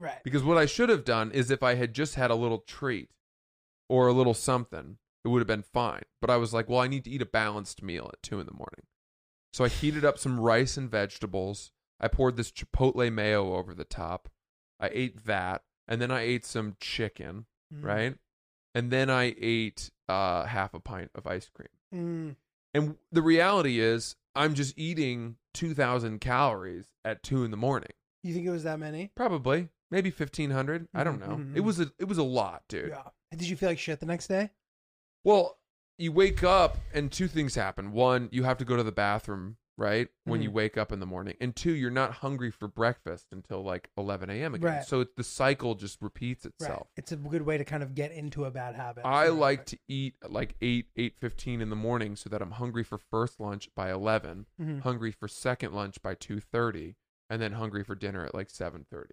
[0.00, 0.22] Right.
[0.24, 3.10] Because what I should have done is if I had just had a little treat
[3.88, 6.02] or a little something, it would have been fine.
[6.20, 8.46] But I was like, well, I need to eat a balanced meal at two in
[8.46, 8.86] the morning.
[9.52, 11.72] So I heated up some rice and vegetables.
[12.00, 14.28] I poured this chipotle mayo over the top.
[14.80, 17.82] I ate that, and then I ate some chicken, Mm.
[17.84, 18.14] right?
[18.74, 21.68] And then I ate uh, half a pint of ice cream.
[21.94, 22.36] Mm.
[22.74, 27.92] And the reality is, I'm just eating 2,000 calories at two in the morning.
[28.24, 29.12] You think it was that many?
[29.14, 30.88] Probably, maybe 1,500.
[30.92, 31.36] I don't Mhm, know.
[31.36, 32.90] mhm, It was a, it was a lot, dude.
[32.90, 33.04] Yeah.
[33.30, 34.50] Did you feel like shit the next day?
[35.22, 35.58] Well,
[35.98, 37.92] you wake up and two things happen.
[37.92, 40.08] One, you have to go to the bathroom, right?
[40.24, 40.54] When you Mhm.
[40.54, 41.36] wake up in the morning.
[41.40, 44.54] And two, you're not hungry for breakfast until like 11 a.m.
[44.56, 44.68] again.
[44.78, 44.84] Right.
[44.84, 46.52] So it, the cycle just repeats Right.
[46.60, 46.88] itself.
[46.96, 49.06] It's a good way to kind of get into a bad habit.
[49.06, 52.82] I like to eat at like 8, 8.15 in the morning so that I'm hungry
[52.82, 54.80] for first lunch by 11, Mhm.
[54.82, 56.96] hungry for second lunch by 2.30,
[57.30, 59.12] and then hungry for dinner at like 7.30.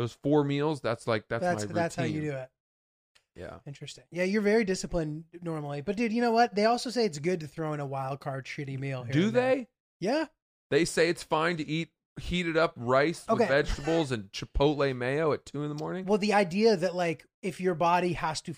[0.00, 1.74] Those four meals, that's like, that's, That's my routine.
[1.74, 2.48] that's how you do it.
[3.36, 3.58] Yeah.
[3.66, 4.04] Interesting.
[4.10, 6.54] Yeah, you're very disciplined normally, but dude, you know what?
[6.54, 9.02] They also say it's good to throw in a wild card shitty meal.
[9.04, 9.54] Here Do and there.
[9.54, 9.68] they?
[10.00, 10.24] Yeah.
[10.70, 15.44] They say it's fine to eat heated up rice with vegetables and chipotle mayo at
[15.46, 16.06] two in the morning.
[16.06, 18.54] Well, the idea that like if your body has to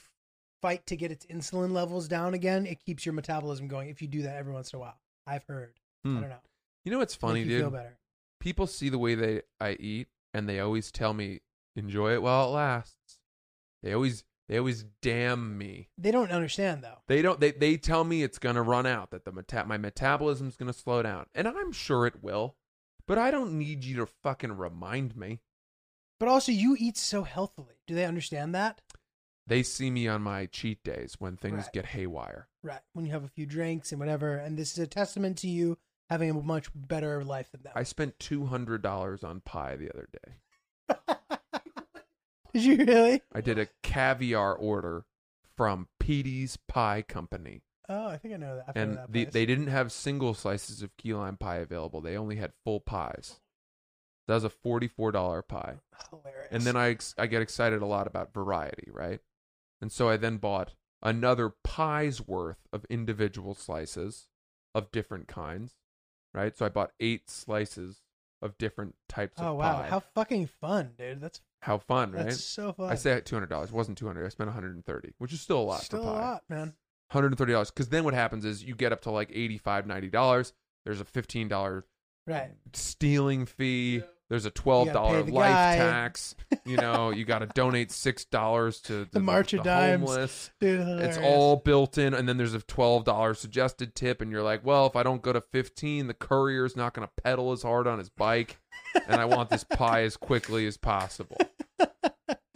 [0.63, 3.89] fight to get its insulin levels down again, it keeps your metabolism going.
[3.89, 5.75] If you do that every once in a while, I've heard.
[6.05, 6.19] Hmm.
[6.19, 6.37] I don't know.
[6.85, 7.79] You know what's funny, Make you Feel dude?
[7.79, 7.99] better.
[8.41, 11.41] People see the way they I eat, and they always tell me,
[11.77, 13.19] "Enjoy it while it lasts."
[13.83, 15.89] They always they always damn me.
[15.97, 16.99] They don't understand though.
[17.09, 17.41] They don't.
[17.41, 19.11] They they tell me it's gonna run out.
[19.11, 22.57] That the meta- my metabolism's gonna slow down, and I'm sure it will.
[23.07, 25.41] But I don't need you to fucking remind me.
[26.21, 27.81] But also, you eat so healthily.
[27.87, 28.81] Do they understand that?
[29.47, 31.73] They see me on my cheat days when things Right.
[31.73, 32.49] get haywire.
[32.63, 32.81] Right.
[32.93, 35.79] When you have a few drinks and whatever, and this is a testament to you
[36.13, 37.73] having a much better life than that.
[37.75, 40.97] I spent two hundred dollars on pie the other day.
[42.55, 43.23] Did you really?
[43.35, 45.05] I did a caviar order
[45.57, 48.65] from Petee's Pie Company Oh, I think I know that.
[48.69, 52.01] I've and that the, they didn't have single slices of key lime pie available.
[52.01, 53.41] They only had full pies.
[54.29, 55.77] That was a forty-four dollar pie.
[56.11, 56.49] hilarious.
[56.53, 59.21] And then I ex- I get excited a lot about variety, right?
[59.81, 64.29] And so I then bought another pie's worth of individual slices
[64.75, 65.73] of different kinds,
[66.35, 66.57] right?
[66.57, 68.03] So I bought eight slices
[68.41, 69.89] of different types of oh of wow, pie.
[69.89, 71.21] how fucking fun, dude!
[71.21, 72.27] That's How fun, right?
[72.27, 72.91] that's so fun.
[72.91, 73.69] I say two hundred dollars.
[73.71, 74.27] It wasn't two hundred.
[74.27, 76.43] I spent one hundred and thirty, which is still a lot Still for a lot,
[76.49, 76.75] man.
[77.11, 77.71] Hundred and thirty dollars.
[77.71, 80.53] Because then what happens is you get up to like 85 dollars.
[80.85, 81.85] There's a fifteen dollar
[82.27, 82.53] Right.
[82.73, 84.03] stealing fee.
[84.33, 85.77] There's a twelve dollar the life guy.
[85.77, 86.35] tax.
[86.65, 90.01] You know, you got to donate six dollars to The March of Dimes.
[90.09, 90.51] homeless.
[90.59, 94.43] Dude, It's all built in, and then there's a twelve dollar suggested tip, and you're
[94.43, 97.63] like, well, if I don't go to fifteen, the courier's not going to pedal as
[97.63, 98.59] hard on his bike,
[99.07, 101.37] and I want this pie as quickly as possible.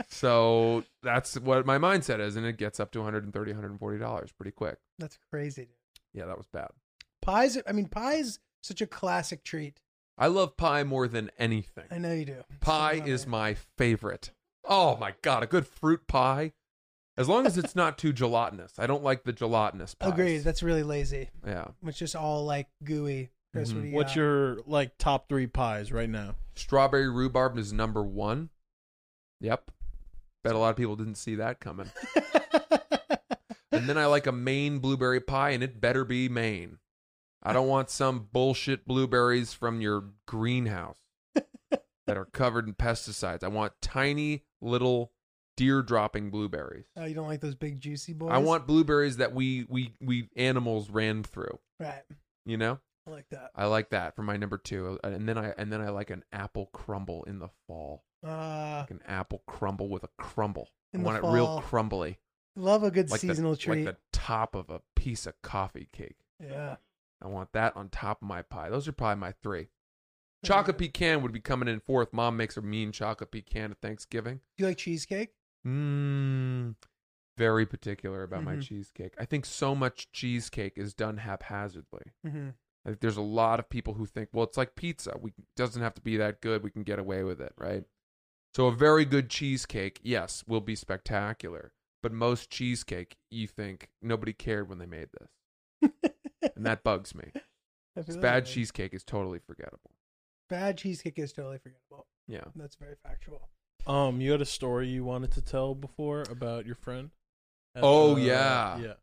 [0.08, 4.52] So that's what my mindset is, and it gets up to 130 140 dollars pretty
[4.52, 4.78] quick.
[4.98, 5.62] That's crazy.
[5.66, 5.68] Dude.
[6.14, 6.68] Yeah, that was bad.
[7.20, 7.58] Pies.
[7.66, 9.80] I mean, pie's such a classic treat.
[10.18, 11.84] I love pie more than anything.
[11.90, 12.44] I know you do.
[12.60, 14.30] Pie So, is my favorite.
[14.64, 16.52] Oh my god, a good fruit pie.
[17.18, 18.74] As long as it's not too gelatinous.
[18.78, 20.12] I don't like the gelatinous pies.
[20.12, 20.38] Agreed.
[20.38, 21.30] That's really lazy.
[21.46, 21.68] yeah.
[21.86, 23.30] It's just all like gooey.
[23.54, 23.74] Chris, Mhm.
[23.76, 24.16] what do you What's got?
[24.16, 26.34] your like top three pies right now?
[26.56, 28.50] Strawberry rhubarb is number one.
[29.40, 29.70] Yep.
[30.44, 31.90] Bet a lot of people didn't see that coming.
[33.72, 36.78] And then I like a Maine blueberry pie, and it better be Maine.
[37.46, 40.98] I don't want some bullshit blueberries from your greenhouse
[41.34, 43.44] that are covered in pesticides.
[43.44, 45.12] I want tiny little
[45.56, 46.86] deer dropping blueberries.
[46.96, 48.30] oh, you don't like those big juicy boys?
[48.32, 51.58] I want blueberries that we we we animals ran through.
[51.80, 52.02] Right.
[52.44, 53.50] You know, I like that.
[53.54, 56.24] I like that for my number two, and then I and then I like an
[56.32, 60.68] apple crumble in the fall, Uh, like an apple crumble with a crumble.
[60.94, 62.18] I want it real crumbly,
[62.56, 63.84] love a good like seasonal the, treat.
[63.86, 66.16] like the top of a piece of coffee cake.
[66.42, 66.76] yeah.
[67.26, 68.70] I want that on top of my pie.
[68.70, 69.66] Those are probably my three.
[70.44, 72.12] Chocolate pecan would be coming in fourth.
[72.12, 74.36] Mom makes a mean chocolate pecan at Thanksgiving.
[74.56, 75.30] Do you like cheesecake?
[75.66, 76.76] Mmm.
[77.36, 78.62] Very particular about my Mhm.
[78.62, 79.14] cheesecake.
[79.18, 82.12] I think so much cheesecake is done haphazardly.
[82.24, 82.50] Mm-hmm.
[82.84, 85.18] I think there's a lot of people who think, well, it's like pizza.
[85.20, 86.62] We doesn't have to be that good.
[86.62, 87.84] We can get away with it, right?
[88.54, 91.72] So a very good cheesecake, yes, will be spectacular.
[92.02, 95.90] But most cheesecake, you think nobody cared when they made this,
[96.54, 97.32] and that bugs me.
[97.34, 98.52] I 'Cause bad that way.
[98.54, 99.90] cheesecake is totally forgettable.
[100.48, 102.06] Bad cheesecake is totally forgettable.
[102.28, 102.44] Yeah.
[102.54, 103.48] That's very factual.
[103.86, 107.10] Um, you had a story you wanted to tell before about your friend.
[107.76, 108.78] Oh, the- yeah.
[108.78, 108.94] yeah.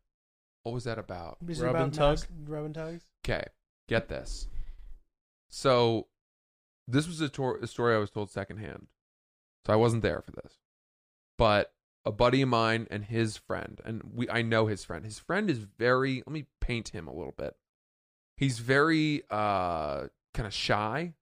[0.62, 1.38] What was that about?
[1.46, 2.18] Is it Rub about and tug?
[2.18, 3.04] mas- Rub and tugs?
[3.24, 3.44] Okay,
[3.88, 4.46] get this.
[5.50, 6.08] So,
[6.88, 8.86] this was a, tor- a story I was told secondhand.
[9.66, 10.58] So I wasn't there for this,
[11.38, 11.73] but
[12.04, 15.04] a buddy of mine and his friend, and we I know his friend.
[15.04, 16.16] His friend is very.
[16.26, 17.56] Let me paint him a little bit.
[18.36, 21.14] He's very uh kind of shy.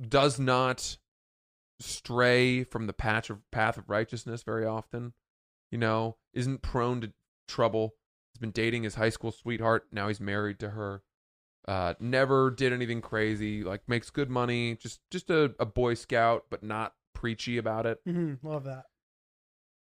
[0.00, 0.96] Does not
[1.80, 5.12] stray from the patch of path of righteousness very often.
[5.70, 7.12] You know, isn't prone to
[7.46, 7.94] trouble.
[8.32, 9.88] He's been dating his high school sweetheart.
[9.92, 11.02] Now he's married to her.
[11.66, 13.62] Uh, never did anything crazy.
[13.62, 14.76] Like makes good money.
[14.76, 17.98] Just just a, a boy scout, but not preachy about it.
[18.06, 18.46] Mm-hmm.
[18.46, 18.84] Love that.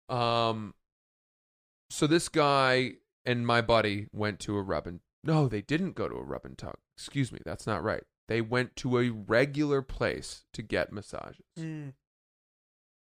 [0.09, 0.74] Um,
[1.90, 2.92] so this guy
[3.24, 6.44] and my buddy went to a rub and no, they didn't go to a rub
[6.44, 6.76] and tug.
[6.96, 8.04] Excuse me, that's not right.
[8.28, 11.44] They went to a regular place to get massages.
[11.59, 11.92] Mm.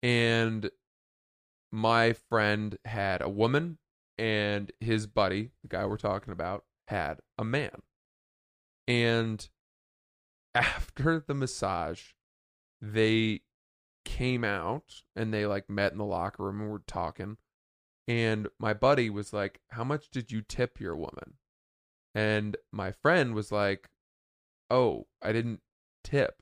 [0.02, 0.70] and
[1.72, 3.80] my friend had a woman
[4.20, 7.82] and his buddy the guy we're talking about had a man
[8.88, 9.50] and
[10.56, 12.12] after the massage
[12.80, 13.42] they
[14.06, 17.38] came out and they like met in the locker room and were talking.
[18.08, 21.36] And my buddy was like how much did you tip your woman?
[22.16, 23.90] And my friend was like
[24.70, 25.62] oh i didn't
[26.04, 26.42] tip.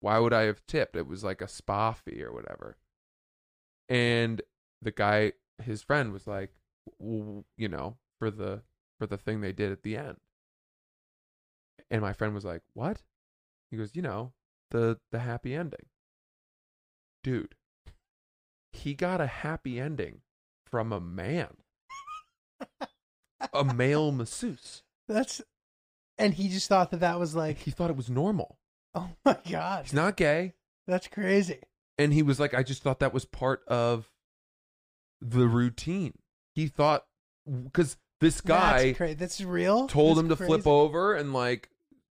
[0.00, 0.96] Why would i have tipped?
[0.96, 2.76] It was like a spa fee or whatever.
[3.88, 4.42] And
[4.82, 5.32] the guy
[5.62, 6.52] his friend was like
[6.98, 8.62] you know for the
[8.98, 10.18] for the thing they did at the end.
[11.90, 13.02] And my friend was like what?
[13.70, 14.32] He goes you know
[14.70, 15.86] the the happy ending
[17.24, 17.56] dude
[18.74, 20.20] he got a happy ending
[20.66, 21.56] from a man.
[23.52, 24.82] A male masseuse.
[25.08, 25.40] That's,
[26.18, 28.58] and he just thought that that was like, he thought it was normal.
[28.94, 30.54] oh my god, he's not gay.
[30.86, 31.60] That's crazy.
[31.96, 34.10] and he was like i just thought that was part of
[35.20, 36.14] the routine.
[36.54, 37.04] He thought
[37.64, 39.14] because this guy that's crazy.
[39.14, 39.86] That's real.
[39.86, 41.70] told That's him to flip over and like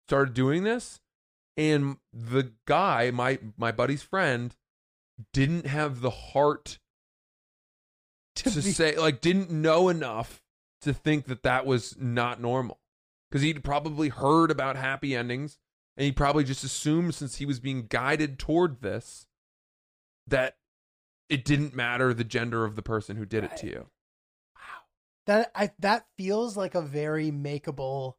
[0.07, 0.99] started doing this.
[1.55, 4.53] And the guy my my buddy's friend
[5.33, 6.79] didn't have the heart
[8.35, 10.41] to, To be- say like didn't know enough
[10.81, 12.79] to think that that was not normal
[13.29, 15.57] because he'd probably heard about happy endings
[15.97, 19.25] and he probably just assumed since he was being guided toward this
[20.27, 20.57] that
[21.29, 23.87] it didn't matter the gender of the person who did it to you.
[25.25, 28.13] That I that feels like a very makeable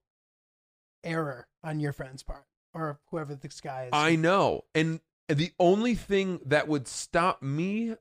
[1.05, 2.45] error on your friend's part
[2.75, 3.91] or whoever this guy is.
[3.93, 4.65] I know.
[4.75, 7.95] And the only thing that would stop me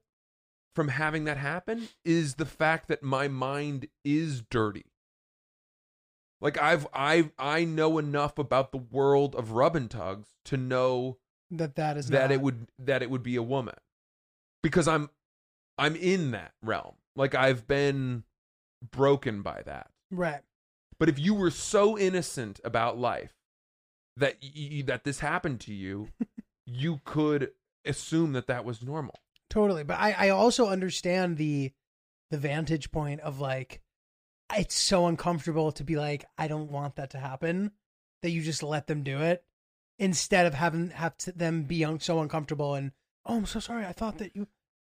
[0.75, 4.85] from having that happen is the fact that my mind is dirty.
[6.39, 11.17] Like I've I I know enough about the world of rub and tugs to know
[11.51, 13.75] that that is that not, it would that it would be a woman.
[14.61, 15.09] Because I'm
[15.79, 16.95] I'm in that realm.
[17.15, 18.23] Like I've been
[18.91, 19.89] broken by that.
[20.11, 20.41] right.
[20.99, 23.33] But if you were so innocent about life
[24.15, 26.09] that y- that this happened to you,
[26.67, 27.51] you could
[27.85, 29.15] assume that that was normal.
[29.49, 29.83] Totally.
[29.83, 31.71] But I, I also understand the
[32.29, 33.81] the vantage point of like
[34.55, 37.71] it's so uncomfortable to be like, I don't want that to happen,
[38.21, 39.43] that you just let them do it
[39.97, 42.91] instead of having have to, them be un- so uncomfortable and
[43.25, 44.47] oh I'm so sorry, I thought that you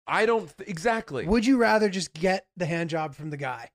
[0.08, 1.28] I don't th- exactly.
[1.28, 3.70] would you rather just get the hand job from the guy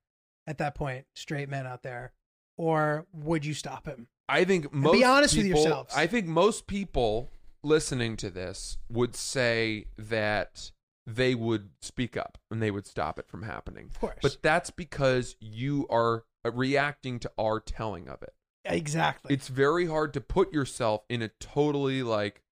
[0.46, 2.12] at that point, straight men out there,
[2.56, 4.08] or would you stop him?
[4.28, 5.94] I think be most honest with people, yourselves.
[5.94, 7.30] I think most people
[7.62, 10.72] listening to this would say that
[11.06, 13.86] they would speak up and they would stop it from happening.
[13.90, 14.18] Of course.
[14.22, 18.34] But that's because you are uh, reacting to our telling of it.
[18.64, 19.34] exactly.
[19.34, 22.42] It's very hard to put yourself in a totally like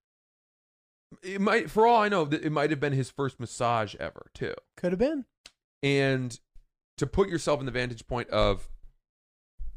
[1.23, 4.53] it might for all I know it might have been his first massage ever too.
[4.77, 5.25] Could have been.
[5.83, 6.39] And
[6.97, 8.69] to put yourself in the vantage point of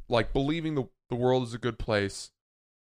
[0.09, 2.31] like believing the, the world is a good place,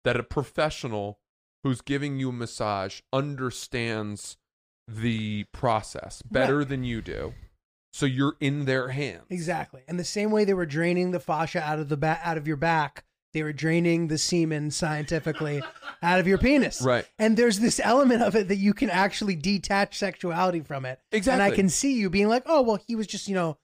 [0.04, 1.20] that a professional
[1.64, 4.38] who's giving you a massage understands
[4.88, 6.68] the process better Right.
[6.70, 7.34] than you do.
[7.94, 9.26] So you're in their hands.
[9.30, 9.82] Exactly.
[9.88, 12.48] And the same way they were draining the fascia out of the ba- out of
[12.48, 13.04] your back,
[13.34, 15.62] they were draining the semen scientifically
[16.02, 16.82] out of your penis.
[16.82, 17.06] Right.
[17.20, 21.00] And there's this element of it that you can actually detach sexuality from it.
[21.12, 21.34] Exactly.
[21.46, 23.58] And I can see you being like, "Oh, well, he was just, you know,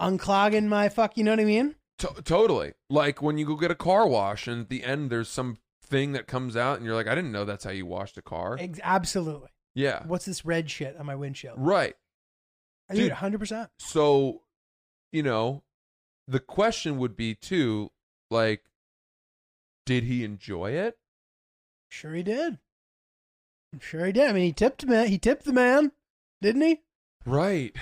[0.00, 2.72] unclogging my fuck, you know what I mean?" To- totally.
[2.88, 5.58] Like when you go get a car wash and at the end there's some
[5.90, 8.22] thing that comes out and you're like, I didn't know that's how you washed a
[8.22, 8.56] car.
[8.58, 9.50] Ex- absolutely.
[9.74, 10.04] Yeah.
[10.06, 11.56] What's this red shit on my windshield?
[11.58, 11.96] Right.
[12.88, 13.12] Dude, Dude.
[13.12, 13.68] 100%.
[13.78, 14.42] So,
[15.12, 15.62] you know,
[16.26, 17.90] the question would be too,
[18.30, 18.62] like,
[19.84, 20.96] did he enjoy it?
[21.88, 22.58] Sure he did.
[23.72, 24.28] I'm sure he did.
[24.28, 25.08] I mean, he tipped man.
[25.08, 25.92] He tipped the man,
[26.40, 26.80] didn't he?
[27.24, 27.74] Right.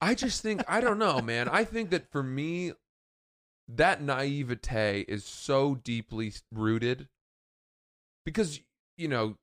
[0.00, 1.48] I just think I don't know, man.
[1.48, 2.72] I think that for me,
[3.68, 7.08] that naivete is so deeply rooted
[8.28, 8.60] because
[8.98, 9.36] you know,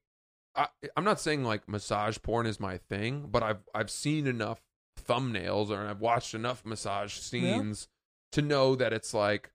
[0.55, 4.61] I, I'm not saying like massage porn is my thing, but I've I've seen enough
[5.07, 7.87] thumbnails or I've watched enough massage scenes
[8.33, 9.51] to know that it's like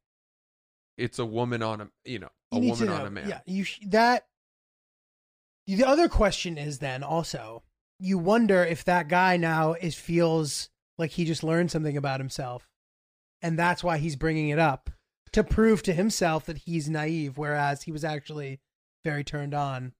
[0.99, 3.28] it's a woman on a you know a You woman on a man.
[3.28, 4.26] Yeah, you sh- that.
[5.68, 7.62] The other question is then also
[8.01, 12.68] you wonder if that guy now is feels like he just learned something about himself,
[13.41, 14.91] and that's why he's bringing it up
[15.33, 18.59] to prove to himself that he's naive, whereas he was actually
[19.05, 19.92] very turned on,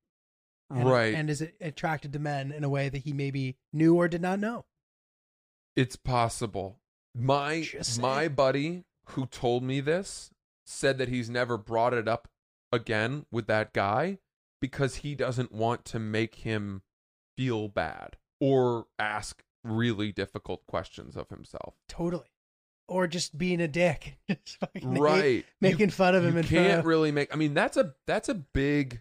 [0.71, 1.15] and, Right.
[1.15, 4.23] and is it attracted to men in a way that he maybe knew or did
[4.23, 4.67] not know.
[5.77, 6.81] It's possible.
[7.15, 8.35] My Just my saying.
[8.35, 10.31] buddy who told me this
[10.65, 12.29] said that he's never brought it up
[12.73, 14.19] again with that guy
[14.61, 16.83] because he doesn't want to make him
[17.37, 21.75] feel bad or ask really difficult questions of himself.
[21.89, 22.31] Totally,
[22.91, 25.45] or just being a dick, just fucking hate- Right.
[25.61, 28.35] making You- fun of him You can't really make I mean that's a that's a
[28.35, 29.01] big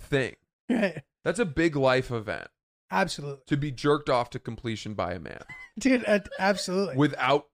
[0.00, 0.36] thing.
[0.68, 1.02] right.
[1.24, 2.48] That's a big life event
[2.92, 5.42] Absolutely, to be jerked off to completion by a man
[5.78, 6.04] dude.
[6.06, 6.96] Uh, absolutely.
[6.96, 7.46] without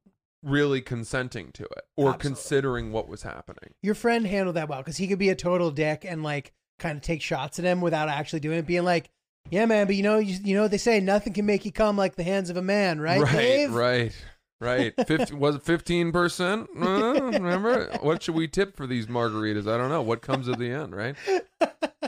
[0.43, 2.19] really consenting to it or Absolutely.
[2.23, 3.75] considering what was happening.
[3.83, 6.97] your friend handled that well because he could be a total dick and like kind
[6.97, 9.11] of take shots at him without actually doing it, being like,
[9.51, 11.73] "Yeah, man, but you know, you, you know, what they say nothing can make you
[11.73, 14.13] come like the hands of a man, right, right, Dave?" right,
[14.61, 14.95] right.
[15.07, 16.69] 50, was it fifteen percent?
[16.77, 19.73] Uh, remember what should we tip for these margaritas?
[19.73, 20.03] I don't know.
[20.03, 21.17] What comes at the end, right?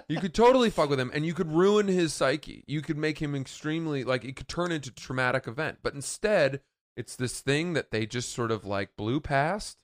[0.09, 2.65] You could totally fuck with him, and you could ruin his psyche.
[2.67, 5.79] You could make him extremely like it could turn into a traumatic event.
[5.83, 6.61] But instead,
[6.97, 9.77] it's this thing that they just sort of like blew past,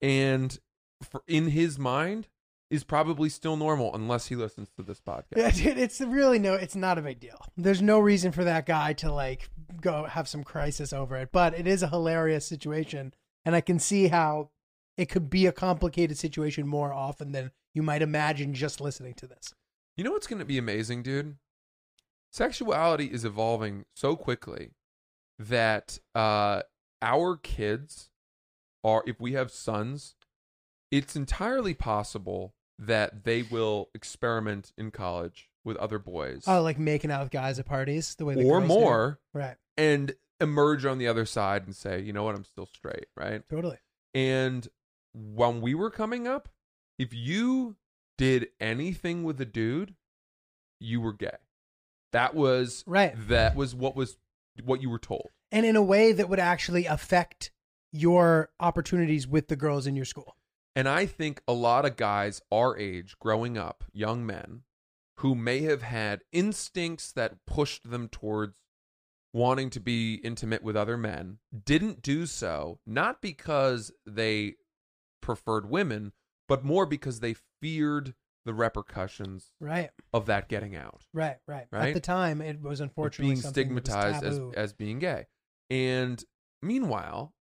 [0.00, 0.58] and
[1.02, 2.28] for, in his mind
[2.70, 5.36] is probably still normal unless he listens to this podcast.
[5.36, 7.40] Yeah, dude, it's really no, it's not a big deal.
[7.56, 9.48] There's no reason for that guy to like
[9.80, 13.14] go have some crisis over it, but it is a hilarious situation,
[13.44, 14.50] and I can see how
[14.96, 19.26] it could be a complicated situation more often than you might imagine just listening to
[19.26, 19.54] this.
[19.96, 21.36] You know what's going to be amazing, dude?
[22.32, 24.70] Sexuality is evolving so quickly
[25.38, 26.62] that uh,
[27.02, 28.10] our kids
[28.82, 30.14] are if we have sons,
[30.90, 37.10] it's entirely possible that they will experiment in college with other boys Oh, like making
[37.10, 38.74] out with guys at parties, the way the or girls do.
[38.80, 39.56] more Right.
[39.76, 42.34] and emerge on the other side and say, "You know what?
[42.36, 43.42] I'm still straight," right?
[43.48, 43.78] Totally.
[44.14, 44.68] And
[45.14, 46.48] when we were coming up,
[46.98, 47.76] if you
[48.18, 49.94] did anything with a dude,
[50.78, 51.36] you were gay.
[52.12, 53.14] That was Right.
[53.28, 54.18] That was what was
[54.62, 55.30] what you were told.
[55.50, 57.50] And in a way that would actually affect
[57.92, 60.36] your opportunities with the girls in your school.
[60.76, 64.62] And I think a lot of guys our age growing up, young men,
[65.20, 68.60] who may have had instincts that pushed them towards
[69.32, 74.56] wanting to be intimate with other men, didn't do so, not because they
[75.22, 76.12] preferred women,
[76.46, 78.14] but more because they feared
[78.44, 79.90] the repercussions Right.
[80.12, 81.06] of that getting out.
[81.14, 81.38] Right.
[81.48, 81.66] Right.
[81.72, 81.88] Right?
[81.88, 85.26] At the time, it was unfortunately being something that was stigmatized as, as being gay.
[85.70, 86.22] And
[86.62, 87.34] meanwhile,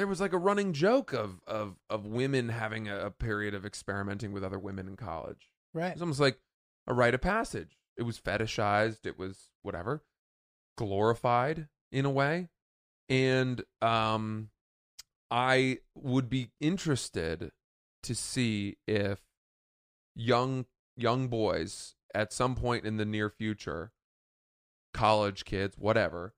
[0.00, 3.66] there was like a running joke of of of women having a, a period of
[3.66, 5.50] experimenting with other women in college.
[5.74, 5.92] It right.
[5.92, 6.38] was almost like
[6.86, 7.76] a rite of passage.
[7.98, 9.04] It was fetishized.
[9.04, 10.02] It was whatever,
[10.78, 12.48] glorified in a way.
[13.10, 14.48] And um,
[15.30, 17.52] I would be interested
[18.04, 19.20] to see if
[20.16, 20.64] young
[20.96, 23.92] young boys at some point in the near future,
[24.94, 26.32] college kids, whatever,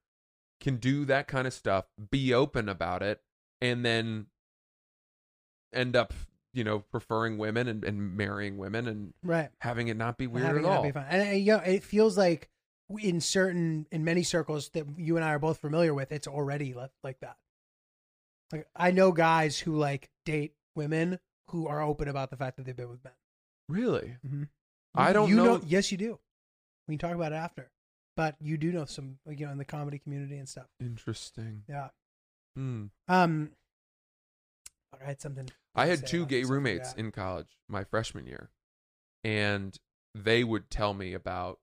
[0.60, 3.20] can do that kind of stuff, be open about it,
[3.62, 4.26] and then
[5.72, 6.12] end up,
[6.52, 9.50] you know, preferring women and, and marrying women and Right.
[9.60, 10.82] having it not be weird having at all.
[10.82, 11.06] be fun.
[11.08, 12.50] And you know, it feels like
[13.00, 16.74] in certain, in many circles that you and I are both familiar with, it's already
[17.02, 17.36] like that.
[18.52, 22.66] Like I know guys who like date women who are open about the fact that
[22.66, 23.14] they've been with men.
[23.68, 24.16] Really?
[24.26, 24.48] Mhm.
[24.94, 25.60] I don't you know.
[25.66, 26.18] Yes, you do.
[26.86, 27.70] We can talk about it after,
[28.16, 30.66] but you do know some, you know, in the comedy community and stuff.
[30.80, 31.64] Interesting.
[31.68, 31.88] Yeah.
[32.56, 32.86] Hmm.
[33.08, 33.50] Um.
[35.00, 35.48] I had something.
[35.74, 38.50] I had two gay roommates in college my freshman year,
[39.24, 39.76] and
[40.14, 41.60] they would tell me about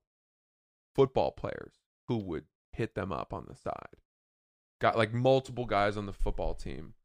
[0.96, 1.74] football players
[2.08, 3.98] who would hit them up on the side.
[4.82, 6.96] Got like multiple guys on the football team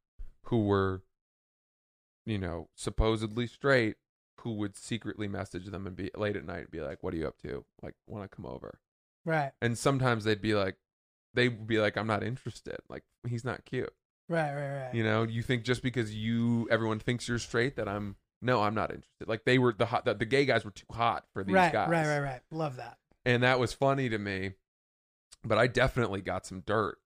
[0.44, 1.02] who were,
[2.24, 3.96] you know, supposedly straight,
[4.40, 7.18] who would secretly message them and be late at night and be like, "What are
[7.18, 7.64] you up to?
[7.82, 8.80] Like, want to come over?"
[9.24, 9.52] Right.
[9.60, 10.76] And sometimes they'd be like,
[11.34, 12.76] they'd be like, "I'm not interested.
[12.88, 13.92] Like, he's not cute."
[14.28, 14.54] Right.
[14.54, 14.84] Right.
[14.84, 14.94] Right.
[14.94, 18.74] You know, you think just because you everyone thinks you're straight that I'm no, I'm
[18.74, 19.28] not interested.
[19.28, 21.72] Like they were the hot the, the gay guys were too hot for these right.
[21.72, 21.88] guys.
[21.90, 22.06] Right.
[22.06, 22.20] Right.
[22.20, 22.40] Right.
[22.50, 22.98] Love that.
[23.24, 24.52] And that was funny to me.
[25.42, 26.98] But I definitely got some dirt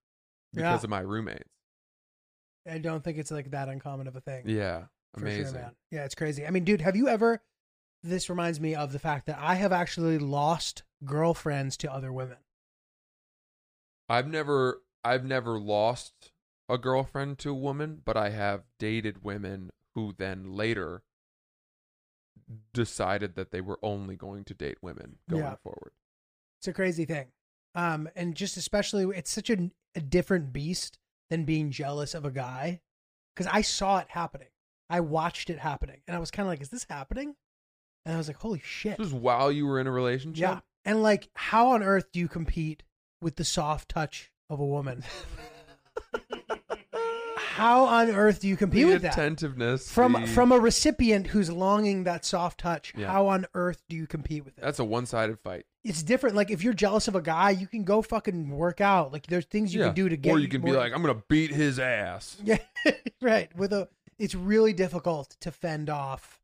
[0.53, 0.85] because Yeah.
[0.85, 1.51] of my roommates.
[2.71, 4.45] I don't think it's like that uncommon of a thing.
[4.49, 4.85] Yeah.
[5.17, 5.55] Amazing.
[5.55, 5.73] Sure.
[5.91, 6.47] Yeah, it's crazy.
[6.47, 7.43] I mean, dude, have you ever?
[8.05, 12.37] This reminds me of the fact that I have actually lost girlfriends to other women.
[14.09, 16.33] I've never I've never lost
[16.69, 21.03] a girlfriend to a woman, but I have dated women who then later
[22.73, 25.57] decided that they were only going to date women going Yeah.
[25.57, 25.93] forward.
[26.59, 27.29] It's a crazy thing.
[27.75, 30.99] Um, and just especially, it's such a, a different beast
[31.31, 32.81] than being jealous of a guy,
[33.35, 34.49] because I saw it happening.
[34.91, 37.37] I watched it happening, and I was kind of like, "Is this happening?"
[38.07, 40.41] And I was like, "Holy shit!" This was while you were in a relationship.
[40.41, 40.61] Yeah.
[40.85, 42.83] And like, how on earth do you compete
[43.21, 45.05] with the soft touch of a woman?
[47.37, 49.13] how on earth do you compete the with that?
[49.15, 53.11] attentiveness From the- from a recipient who's longing that soft touch, Yeah.
[53.11, 54.63] how on earth do you compete with it?
[54.63, 55.67] that's a one-sided fight.
[55.85, 56.37] it's different.
[56.37, 59.13] Like if you're jealous of a guy, you can go fucking work out.
[59.13, 59.87] Like there's things you Yeah.
[59.89, 60.31] can do to get.
[60.31, 62.37] or you can be more- like, I'm gonna beat his ass.
[62.45, 62.59] yeah,
[63.21, 63.55] right.
[63.57, 63.89] With a,
[64.19, 66.41] it's really difficult to fend off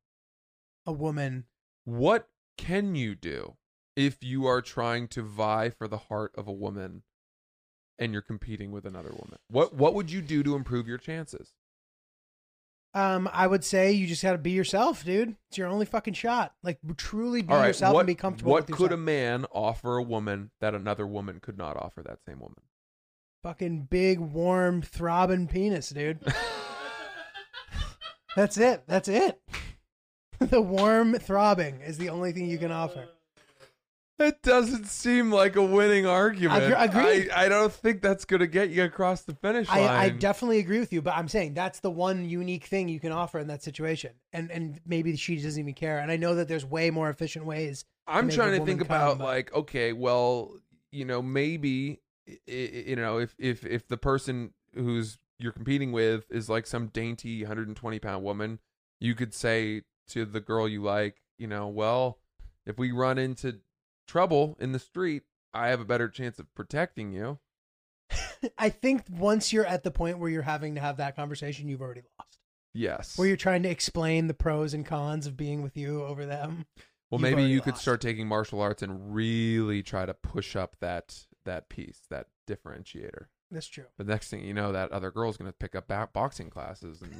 [0.87, 1.45] a woman.
[1.85, 3.55] What can you do
[3.97, 7.03] if you are trying to vie for the heart of a woman
[7.99, 9.38] and you're competing with another woman?
[9.49, 11.55] What what would you do to improve your chances?
[12.95, 15.34] Um, I would say you just got to be yourself, dude.
[15.49, 16.55] It's your only fucking shot.
[16.62, 18.53] Like truly be right, yourself what, and be comfortable.
[18.53, 22.38] what could a man offer a woman that another woman could not offer that same
[22.38, 22.62] woman?
[23.45, 26.18] fucking big, warm, throbbing penis, dude?
[28.36, 28.84] That's it.
[28.86, 29.38] That's it.
[30.38, 33.07] the warm throbbing is the only thing you can offer.
[34.19, 36.62] That doesn't seem like a winning argument.
[36.62, 37.31] Agre- agreed.
[37.31, 39.81] I, I don't think that's going to get you across the finish line.
[39.81, 43.01] I, I definitely agree with you, but I'm saying that's the one unique thing you
[43.01, 45.99] can offer in that situation, and and maybe she doesn't even care.
[45.99, 47.85] And I know that there's way more efficient ways.
[48.07, 50.59] I'm a trying to think come, about but- like, okay, well,
[50.93, 55.91] you know, maybe, i- i- you know, if if if the person who's you're competing
[55.91, 58.61] with is like some dainty 120 pound woman,
[59.01, 62.21] you could say to the girl you like, you know, well,
[62.65, 63.59] if we run into
[64.07, 67.39] trouble in the street, I have a better chance of protecting you.
[68.59, 71.83] I think once you're at the point where you're having to have that conversation, you've
[71.83, 72.39] already lost.
[72.75, 73.17] Yes.
[73.17, 76.67] Where you're trying to explain the pros and cons of being with you over them.
[77.11, 81.27] well, maybe you could start taking martial arts and really try to push up that
[81.45, 83.27] that piece, that differentiator.
[83.51, 83.85] That's true.
[83.97, 87.13] But next thing you know, that other girl's going to pick up boxing classes, and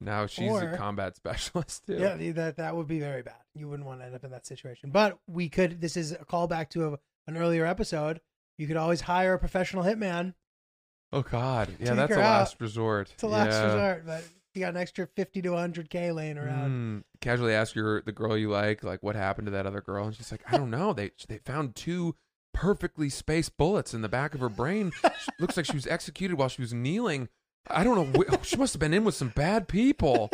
[0.00, 1.98] now she's Or- a combat specialist too.
[1.98, 3.34] Yeah, that that would be very bad.
[3.54, 4.90] You wouldn't want to end up in that situation.
[4.90, 5.80] But we could.
[5.80, 8.20] This is a callback to a, an earlier episode.
[8.58, 10.34] You could always hire a professional hitman.
[11.12, 12.20] Oh God, yeah, that's a out.
[12.20, 13.10] last resort.
[13.14, 13.64] It's a last Yeah.
[13.64, 14.24] resort, but
[14.54, 16.70] you got an extra fifty to hundred k laying around.
[16.70, 17.04] Mm.
[17.20, 20.14] Casually ask your the girl you like, like what happened to that other girl, and
[20.14, 20.92] she's like, I don't know.
[20.92, 22.14] They they found two
[22.52, 24.92] perfectly spaced bullets in the back of her brain.
[25.20, 27.28] She- looks like she was executed while she was kneeling.
[27.68, 28.24] I don't know.
[28.42, 30.30] She must have been in with some bad people.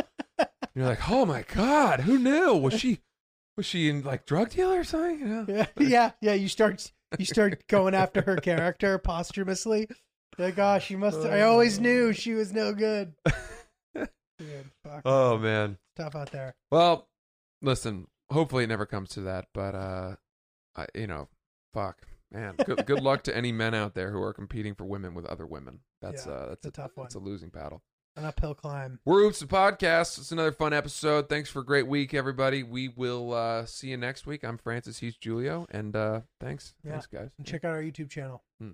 [0.75, 2.55] You're like, oh my God, who knew?
[2.57, 3.01] Was she
[3.57, 5.19] was she in like drug dealer or something?
[5.21, 5.45] You know?
[5.49, 6.35] Yeah, yeah, yeah.
[6.35, 9.89] You start you start going after her character posthumously.
[10.39, 11.21] Like, oh, she must.
[11.21, 13.15] I always knew she was no good.
[13.95, 14.71] Dude.
[15.05, 15.79] Oh man.
[15.97, 16.55] tough out there.
[16.71, 17.09] Well,
[17.63, 18.07] listen.
[18.31, 19.47] Hopefully, it never comes to that.
[19.55, 20.17] But uh,
[20.77, 21.29] I, you know,
[21.73, 22.57] fuck, man.
[22.65, 25.47] Good, good luck to any men out there who are competing for women with other
[25.47, 25.81] women.
[26.11, 27.83] That's Yeah, uh, that's it's a tough That's a losing battle.
[28.17, 28.99] An uphill climb.
[29.05, 30.17] We're Oops the podcast.
[30.19, 31.29] It's another fun episode.
[31.29, 32.63] Thanks for a great week, everybody.
[32.63, 34.43] We will uh, see you next week.
[34.43, 34.99] I'm Francis.
[35.01, 36.93] He's Julio, and uh, thanks, Yeah.
[36.93, 37.31] thanks, guys.
[37.37, 38.43] And check out our YouTube channel.
[38.59, 38.71] Hmm.